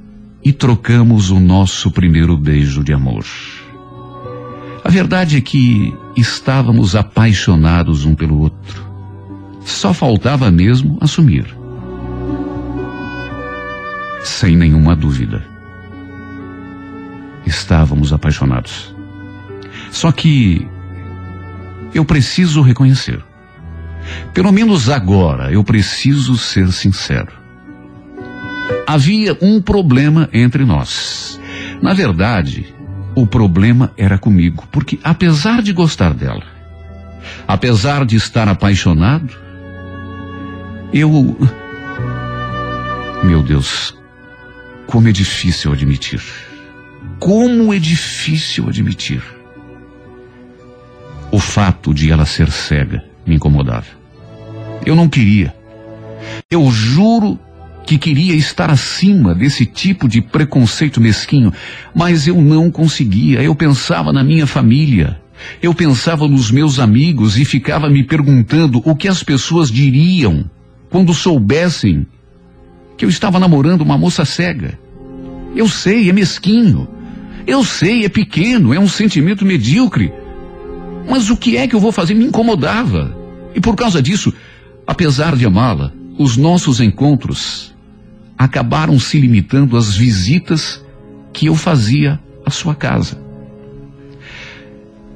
[0.43, 3.26] e trocamos o nosso primeiro beijo de amor.
[4.84, 8.83] A verdade é que estávamos apaixonados um pelo outro.
[9.66, 11.45] Só faltava mesmo assumir.
[14.24, 15.45] Sem nenhuma dúvida.
[17.45, 18.95] Estávamos apaixonados.
[19.91, 20.68] Só que
[21.93, 23.24] eu preciso reconhecer.
[24.34, 27.32] Pelo menos agora eu preciso ser sincero.
[28.88, 31.39] Havia um problema entre nós.
[31.82, 32.74] Na verdade,
[33.16, 36.43] o problema era comigo, porque apesar de gostar dela,
[37.47, 39.43] apesar de estar apaixonado,
[40.94, 41.36] eu.
[43.24, 43.98] Meu Deus,
[44.86, 46.22] como é difícil admitir.
[47.20, 49.22] Como é difícil admitir.
[51.32, 53.88] O fato de ela ser cega me incomodava.
[54.86, 55.54] Eu não queria.
[56.50, 57.39] Eu juro
[57.86, 61.52] que queria estar acima desse tipo de preconceito mesquinho,
[61.94, 63.41] mas eu não conseguia.
[63.41, 65.20] Eu pensava na minha família.
[65.62, 70.50] Eu pensava nos meus amigos e ficava me perguntando o que as pessoas diriam
[70.94, 72.06] quando soubessem
[72.96, 74.78] que eu estava namorando uma moça cega.
[75.56, 76.88] Eu sei, é mesquinho.
[77.48, 80.14] Eu sei, é pequeno, é um sentimento medíocre.
[81.10, 82.14] Mas o que é que eu vou fazer?
[82.14, 83.18] Me incomodava.
[83.56, 84.32] E por causa disso,
[84.86, 87.74] apesar de amá-la, os nossos encontros
[88.38, 90.86] acabaram se limitando às visitas
[91.34, 93.20] que eu fazia à sua casa.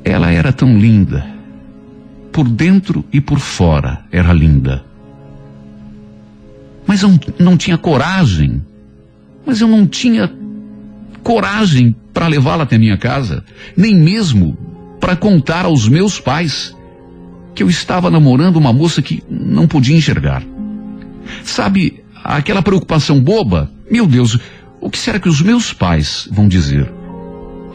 [0.03, 1.23] Ela era tão linda.
[2.31, 4.86] Por dentro e por fora era linda.
[6.87, 8.63] Mas eu não tinha coragem.
[9.45, 10.31] Mas eu não tinha
[11.21, 13.43] coragem para levá-la até minha casa,
[13.75, 14.57] nem mesmo
[14.99, 16.75] para contar aos meus pais
[17.53, 20.41] que eu estava namorando uma moça que não podia enxergar.
[21.43, 23.69] Sabe, aquela preocupação boba?
[23.91, 24.37] Meu Deus,
[24.79, 26.91] o que será que os meus pais vão dizer?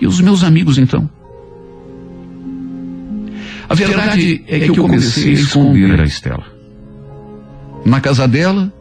[0.01, 1.09] E os meus amigos então?
[3.69, 6.45] A verdade é que eu comecei a esconder a Estela.
[7.85, 8.73] Na casa dela,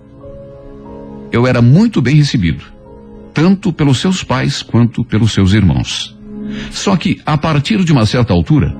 [1.32, 2.64] eu era muito bem recebido,
[3.34, 6.18] tanto pelos seus pais quanto pelos seus irmãos.
[6.72, 8.76] Só que, a partir de uma certa altura,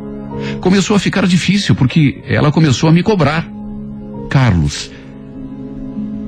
[0.60, 3.48] começou a ficar difícil porque ela começou a me cobrar.
[4.30, 4.92] Carlos,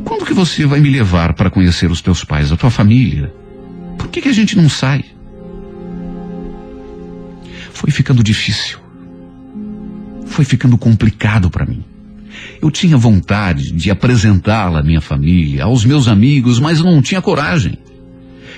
[0.04, 3.34] quando que você vai me levar para conhecer os teus pais, a tua família?
[3.98, 5.04] Por que, que a gente não sai?
[7.74, 8.80] Foi ficando difícil.
[10.28, 11.84] Foi ficando complicado para mim.
[12.64, 17.78] Eu tinha vontade de apresentá-la à minha família, aos meus amigos, mas não tinha coragem.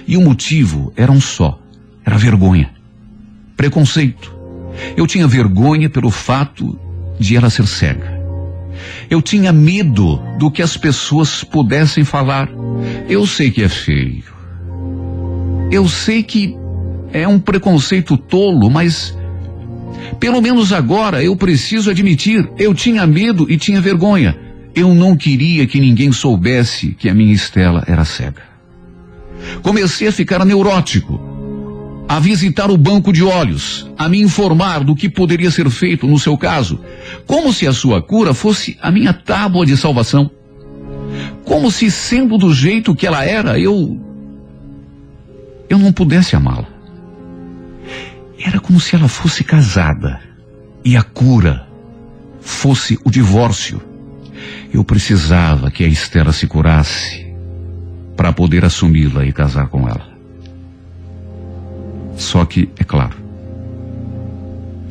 [0.07, 1.59] E o motivo era um só:
[2.05, 2.69] era vergonha,
[3.57, 4.31] preconceito.
[4.95, 6.79] Eu tinha vergonha pelo fato
[7.19, 8.21] de ela ser cega.
[9.09, 12.47] Eu tinha medo do que as pessoas pudessem falar.
[13.09, 14.25] Eu sei que é feio.
[15.71, 16.55] Eu sei que
[17.11, 19.17] é um preconceito tolo, mas
[20.19, 24.37] pelo menos agora eu preciso admitir, eu tinha medo e tinha vergonha.
[24.73, 28.41] Eu não queria que ninguém soubesse que a minha Estela era cega.
[29.61, 31.19] Comecei a ficar neurótico,
[32.07, 36.19] a visitar o banco de olhos, a me informar do que poderia ser feito no
[36.19, 36.79] seu caso,
[37.25, 40.29] como se a sua cura fosse a minha tábua de salvação.
[41.45, 43.99] Como se, sendo do jeito que ela era, eu.
[45.69, 46.74] eu não pudesse amá-la.
[48.39, 50.19] Era como se ela fosse casada
[50.83, 51.67] e a cura
[52.41, 53.81] fosse o divórcio.
[54.73, 57.33] Eu precisava que a Estela se curasse
[58.15, 60.13] para poder assumi-la e casar com ela.
[62.17, 63.15] Só que, é claro,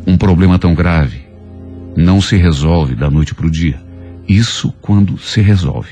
[0.07, 1.25] um problema tão grave
[1.97, 3.81] não se resolve da noite para o dia.
[4.29, 5.91] Isso quando se resolve.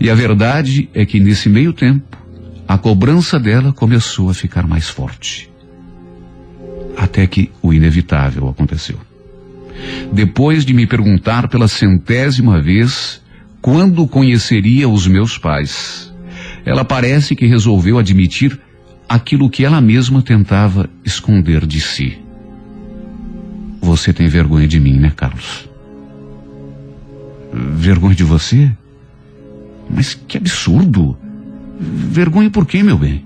[0.00, 2.16] E a verdade é que nesse meio tempo,
[2.68, 5.50] a cobrança dela começou a ficar mais forte.
[6.96, 8.98] Até que o inevitável aconteceu.
[10.12, 13.22] Depois de me perguntar pela centésima vez
[13.60, 16.12] quando conheceria os meus pais,
[16.64, 18.58] ela parece que resolveu admitir
[19.08, 22.18] aquilo que ela mesma tentava esconder de si.
[23.80, 25.68] Você tem vergonha de mim, né, Carlos?
[27.52, 28.70] Vergonha de você?
[29.88, 31.16] Mas que absurdo!
[31.78, 33.24] Vergonha por quê, meu bem?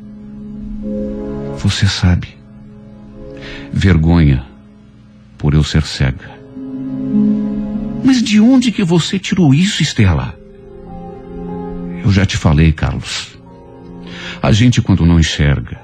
[1.58, 2.39] Você sabe.
[3.72, 4.44] Vergonha
[5.38, 6.38] por eu ser cega.
[8.04, 10.38] Mas de onde que você tirou isso, Estela?
[12.02, 13.38] Eu já te falei, Carlos.
[14.42, 15.80] A gente, quando não enxerga,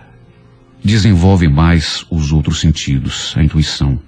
[0.83, 4.01] desenvolve mais os outros sentidos, a intuição.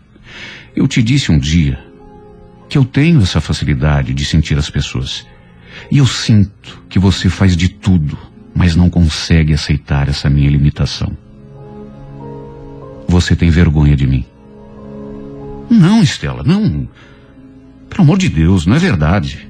[0.75, 1.79] Eu te disse um dia
[2.69, 5.27] que eu tenho essa facilidade de sentir as pessoas.
[5.91, 8.19] E eu sinto que você faz de tudo,
[8.55, 11.17] mas não consegue aceitar essa minha limitação.
[13.09, 14.25] Você tem vergonha de mim.
[15.71, 16.87] Não, Estela, não.
[17.89, 19.49] Pelo amor de Deus, não é verdade.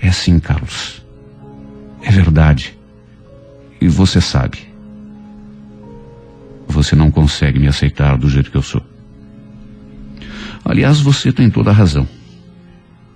[0.00, 1.02] É sim, Carlos.
[2.02, 2.76] É verdade.
[3.80, 4.58] E você sabe.
[6.66, 8.82] Você não consegue me aceitar do jeito que eu sou.
[10.64, 12.08] Aliás, você tem toda a razão.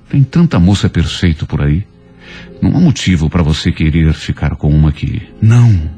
[0.09, 1.87] Tem tanta moça perfeita por aí.
[2.61, 5.23] Não há motivo para você querer ficar com uma que.
[5.41, 5.91] Não.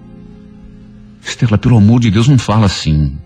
[1.23, 3.19] Estela, pelo amor de Deus, não fala assim.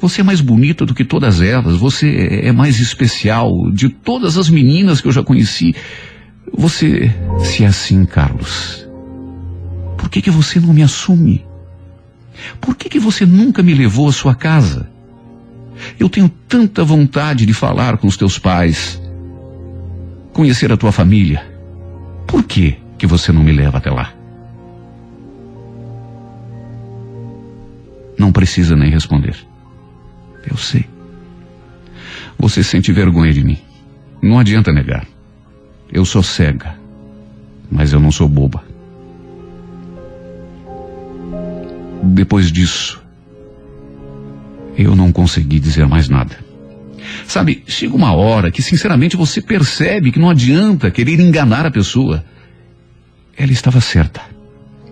[0.00, 1.76] Você é mais bonita do que todas elas.
[1.76, 5.74] Você é mais especial de todas as meninas que eu já conheci.
[6.52, 8.88] Você, se é assim, Carlos,
[9.96, 11.44] por que que você não me assume?
[12.60, 14.88] Por que que você nunca me levou à sua casa?
[15.98, 19.00] Eu tenho tanta vontade de falar com os teus pais,
[20.32, 21.46] conhecer a tua família.
[22.26, 24.12] Por que que você não me leva até lá?
[28.18, 29.49] Não precisa nem responder.
[30.48, 30.86] Eu sei.
[32.38, 33.58] Você sente vergonha de mim.
[34.22, 35.06] Não adianta negar.
[35.92, 36.76] Eu sou cega,
[37.70, 38.62] mas eu não sou boba.
[42.02, 43.02] Depois disso,
[44.76, 46.38] eu não consegui dizer mais nada.
[47.26, 52.24] Sabe, chega uma hora que sinceramente você percebe que não adianta querer enganar a pessoa.
[53.36, 54.20] Ela estava certa.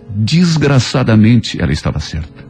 [0.09, 2.48] Desgraçadamente, ela estava certa.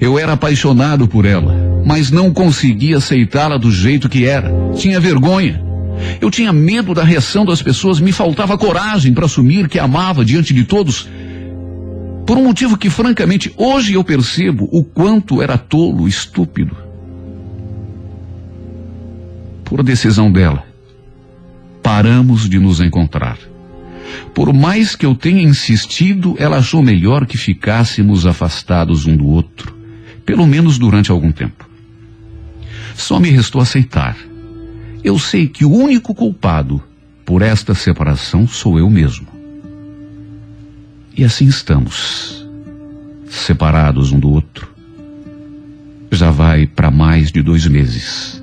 [0.00, 4.50] Eu era apaixonado por ela, mas não conseguia aceitá-la do jeito que era.
[4.76, 5.62] Tinha vergonha.
[6.20, 10.54] Eu tinha medo da reação das pessoas, me faltava coragem para assumir que amava diante
[10.54, 11.08] de todos.
[12.26, 16.76] Por um motivo que, francamente, hoje eu percebo o quanto era tolo, estúpido.
[19.64, 20.64] Por decisão dela,
[21.82, 23.49] paramos de nos encontrar.
[24.34, 29.74] Por mais que eu tenha insistido, ela achou melhor que ficássemos afastados um do outro,
[30.24, 31.68] pelo menos durante algum tempo.
[32.94, 34.16] Só me restou aceitar.
[35.02, 36.82] Eu sei que o único culpado
[37.24, 39.26] por esta separação sou eu mesmo.
[41.16, 42.46] E assim estamos,
[43.28, 44.68] separados um do outro.
[46.10, 48.42] Já vai para mais de dois meses.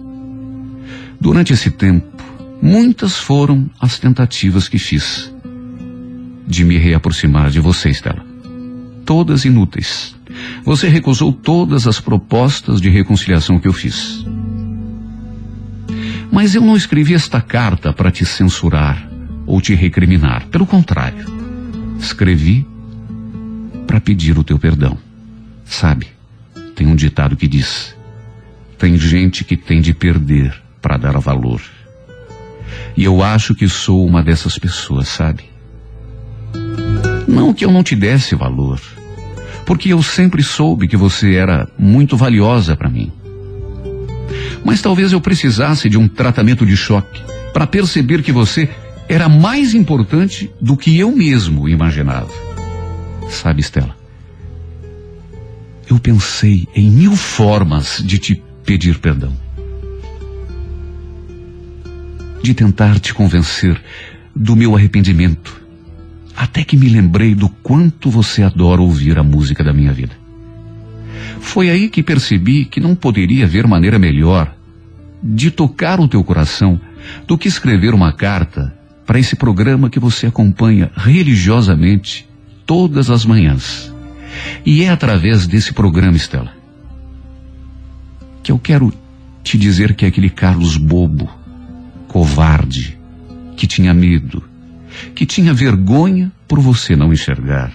[1.19, 2.23] Durante esse tempo,
[2.61, 5.31] muitas foram as tentativas que fiz
[6.47, 8.25] de me reaproximar de você, Stella.
[9.05, 10.15] Todas inúteis.
[10.63, 14.25] Você recusou todas as propostas de reconciliação que eu fiz.
[16.31, 19.09] Mas eu não escrevi esta carta para te censurar
[19.45, 20.45] ou te recriminar.
[20.47, 21.25] Pelo contrário,
[21.99, 22.65] escrevi
[23.85, 24.97] para pedir o teu perdão.
[25.65, 26.07] Sabe,
[26.75, 27.95] tem um ditado que diz:
[28.77, 31.61] tem gente que tem de perder para dar valor.
[32.95, 35.56] E eu acho que sou uma dessas pessoas, sabe?
[37.37, 38.81] Não que eu não te desse valor,
[39.63, 43.11] porque eu sempre soube que você era muito valiosa para mim.
[44.65, 47.21] Mas talvez eu precisasse de um tratamento de choque
[47.53, 48.67] para perceber que você
[49.07, 52.31] era mais importante do que eu mesmo imaginava.
[53.29, 53.95] Sabe, Stella?
[55.87, 59.31] Eu pensei em mil formas de te pedir perdão.
[62.41, 63.79] De tentar te convencer
[64.35, 65.66] do meu arrependimento.
[66.37, 70.15] Até que me lembrei do quanto você adora ouvir a música da minha vida.
[71.39, 74.55] Foi aí que percebi que não poderia haver maneira melhor
[75.23, 76.79] de tocar o teu coração
[77.25, 78.71] do que escrever uma carta
[79.03, 82.29] para esse programa que você acompanha religiosamente
[82.67, 83.91] todas as manhãs.
[84.63, 86.53] E é através desse programa, Estela,
[88.43, 88.93] que eu quero
[89.43, 91.27] te dizer que é aquele Carlos bobo,
[92.07, 92.95] covarde,
[93.55, 94.43] que tinha medo,
[95.13, 97.71] que tinha vergonha por você não enxergar.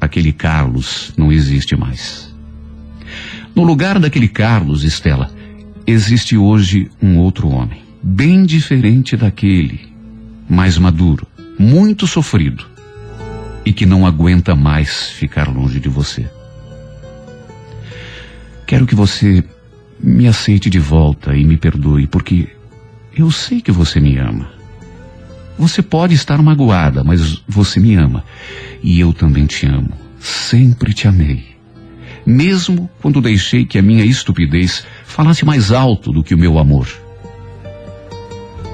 [0.00, 2.34] Aquele Carlos não existe mais.
[3.54, 5.30] No lugar daquele Carlos, Estela,
[5.86, 9.92] existe hoje um outro homem, bem diferente daquele,
[10.48, 11.26] mais maduro,
[11.58, 12.64] muito sofrido
[13.64, 16.28] e que não aguenta mais ficar longe de você.
[18.66, 19.44] Quero que você
[19.98, 22.48] me aceite de volta e me perdoe, porque
[23.16, 24.59] eu sei que você me ama.
[25.60, 28.24] Você pode estar magoada, mas você me ama.
[28.82, 29.92] E eu também te amo.
[30.18, 31.44] Sempre te amei.
[32.24, 36.88] Mesmo quando deixei que a minha estupidez falasse mais alto do que o meu amor.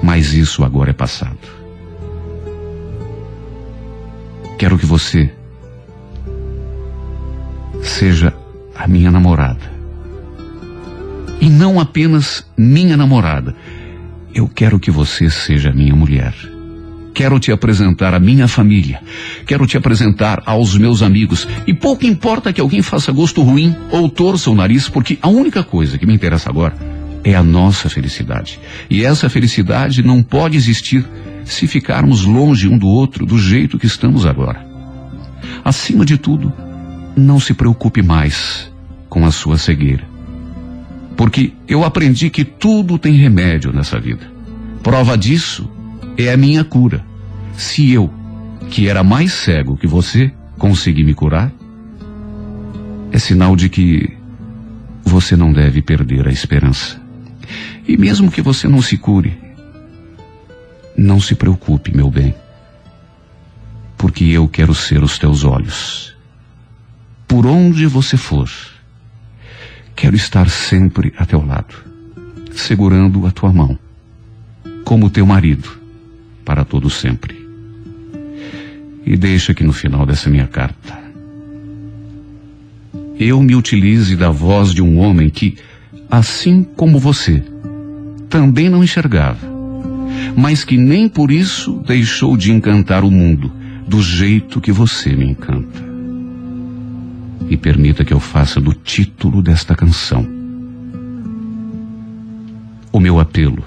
[0.01, 1.37] Mas isso agora é passado.
[4.57, 5.29] Quero que você
[7.83, 8.33] seja
[8.73, 9.73] a minha namorada.
[11.41, 13.53] E não apenas minha namorada.
[14.33, 16.33] Eu quero que você seja minha mulher.
[17.17, 19.01] Quero te apresentar à minha família.
[19.47, 21.47] Quero te apresentar aos meus amigos.
[21.65, 25.63] E pouco importa que alguém faça gosto ruim ou torça o nariz, porque a única
[25.63, 26.77] coisa que me interessa agora
[27.23, 28.59] é a nossa felicidade.
[28.87, 31.03] E essa felicidade não pode existir
[31.43, 34.63] se ficarmos longe um do outro do jeito que estamos agora.
[35.65, 36.53] Acima de tudo,
[37.15, 38.71] não se preocupe mais
[39.09, 40.07] com a sua cegueira.
[41.15, 44.31] Porque eu aprendi que tudo tem remédio nessa vida.
[44.83, 45.67] Prova disso
[46.15, 47.06] é a minha cura.
[47.57, 48.13] Se eu,
[48.69, 51.51] que era mais cego que você, consegui me curar,
[53.11, 54.15] é sinal de que
[55.03, 57.01] você não deve perder a esperança.
[57.87, 59.35] E mesmo que você não se cure,
[60.95, 62.35] não se preocupe, meu bem,
[63.97, 66.15] porque eu quero ser os teus olhos.
[67.27, 68.49] Por onde você for,
[69.95, 71.73] quero estar sempre a teu lado,
[72.51, 73.79] segurando a tua mão,
[74.85, 75.69] como teu marido,
[76.45, 77.36] para todo sempre.
[79.07, 80.99] E deixa que no final dessa minha carta,
[83.17, 85.55] eu me utilize da voz de um homem que,
[86.11, 87.41] assim como você,
[88.29, 89.47] também não enxergava,
[90.35, 93.49] mas que nem por isso deixou de encantar o mundo
[93.87, 95.87] do jeito que você me encanta.
[97.49, 100.27] E permita que eu faça do título desta canção
[102.91, 103.63] o meu apelo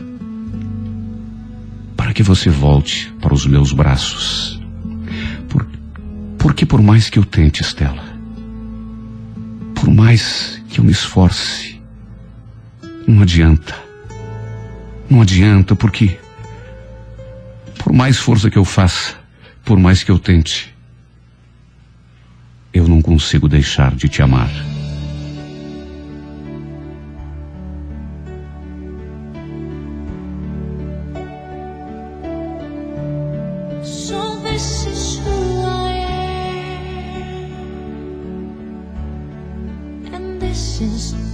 [1.97, 4.60] para que você volte para os meus braços.
[6.41, 8.03] Por, porque por mais que eu tente, Estela,
[9.75, 11.81] por mais que eu me esforce,
[13.07, 13.75] não adianta.
[15.09, 16.19] Não adianta, porque
[17.79, 19.17] por mais força que eu faça,
[19.65, 20.75] por mais que eu tente,
[22.73, 24.70] eu não consigo deixar de te amar.
[40.53, 41.30] 现实。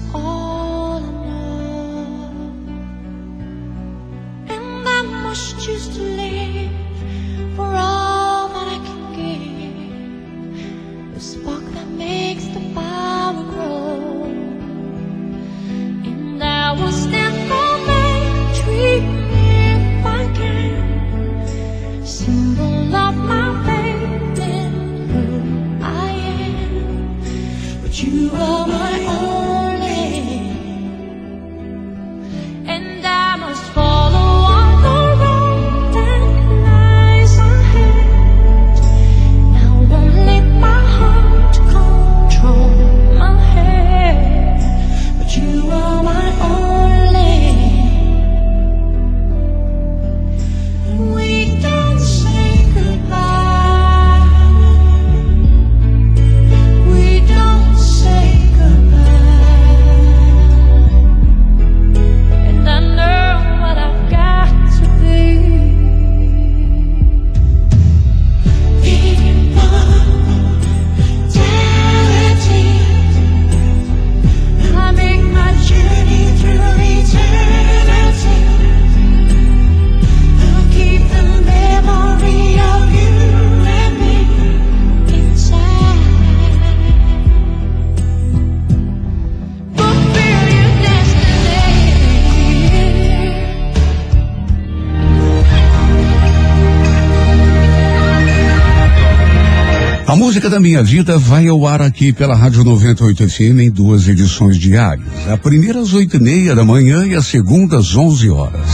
[100.56, 105.06] Da minha vida vai ao ar aqui pela Rádio 98 FM em duas edições diárias.
[105.30, 108.66] A primeira às oito e meia da manhã e a segunda às onze horas.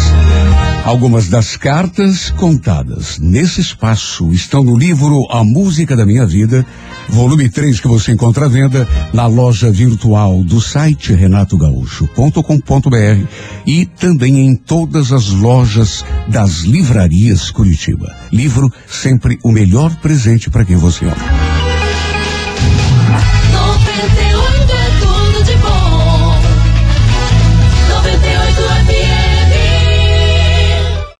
[0.85, 6.65] Algumas das cartas contadas nesse espaço estão no livro A Música da Minha Vida,
[7.09, 13.27] volume 3 que você encontra à venda na loja virtual do site renatogaúcho.com.br
[13.67, 18.15] e também em todas as lojas das livrarias Curitiba.
[18.31, 21.17] Livro sempre o melhor presente para quem você ama.
[21.17, 21.62] 98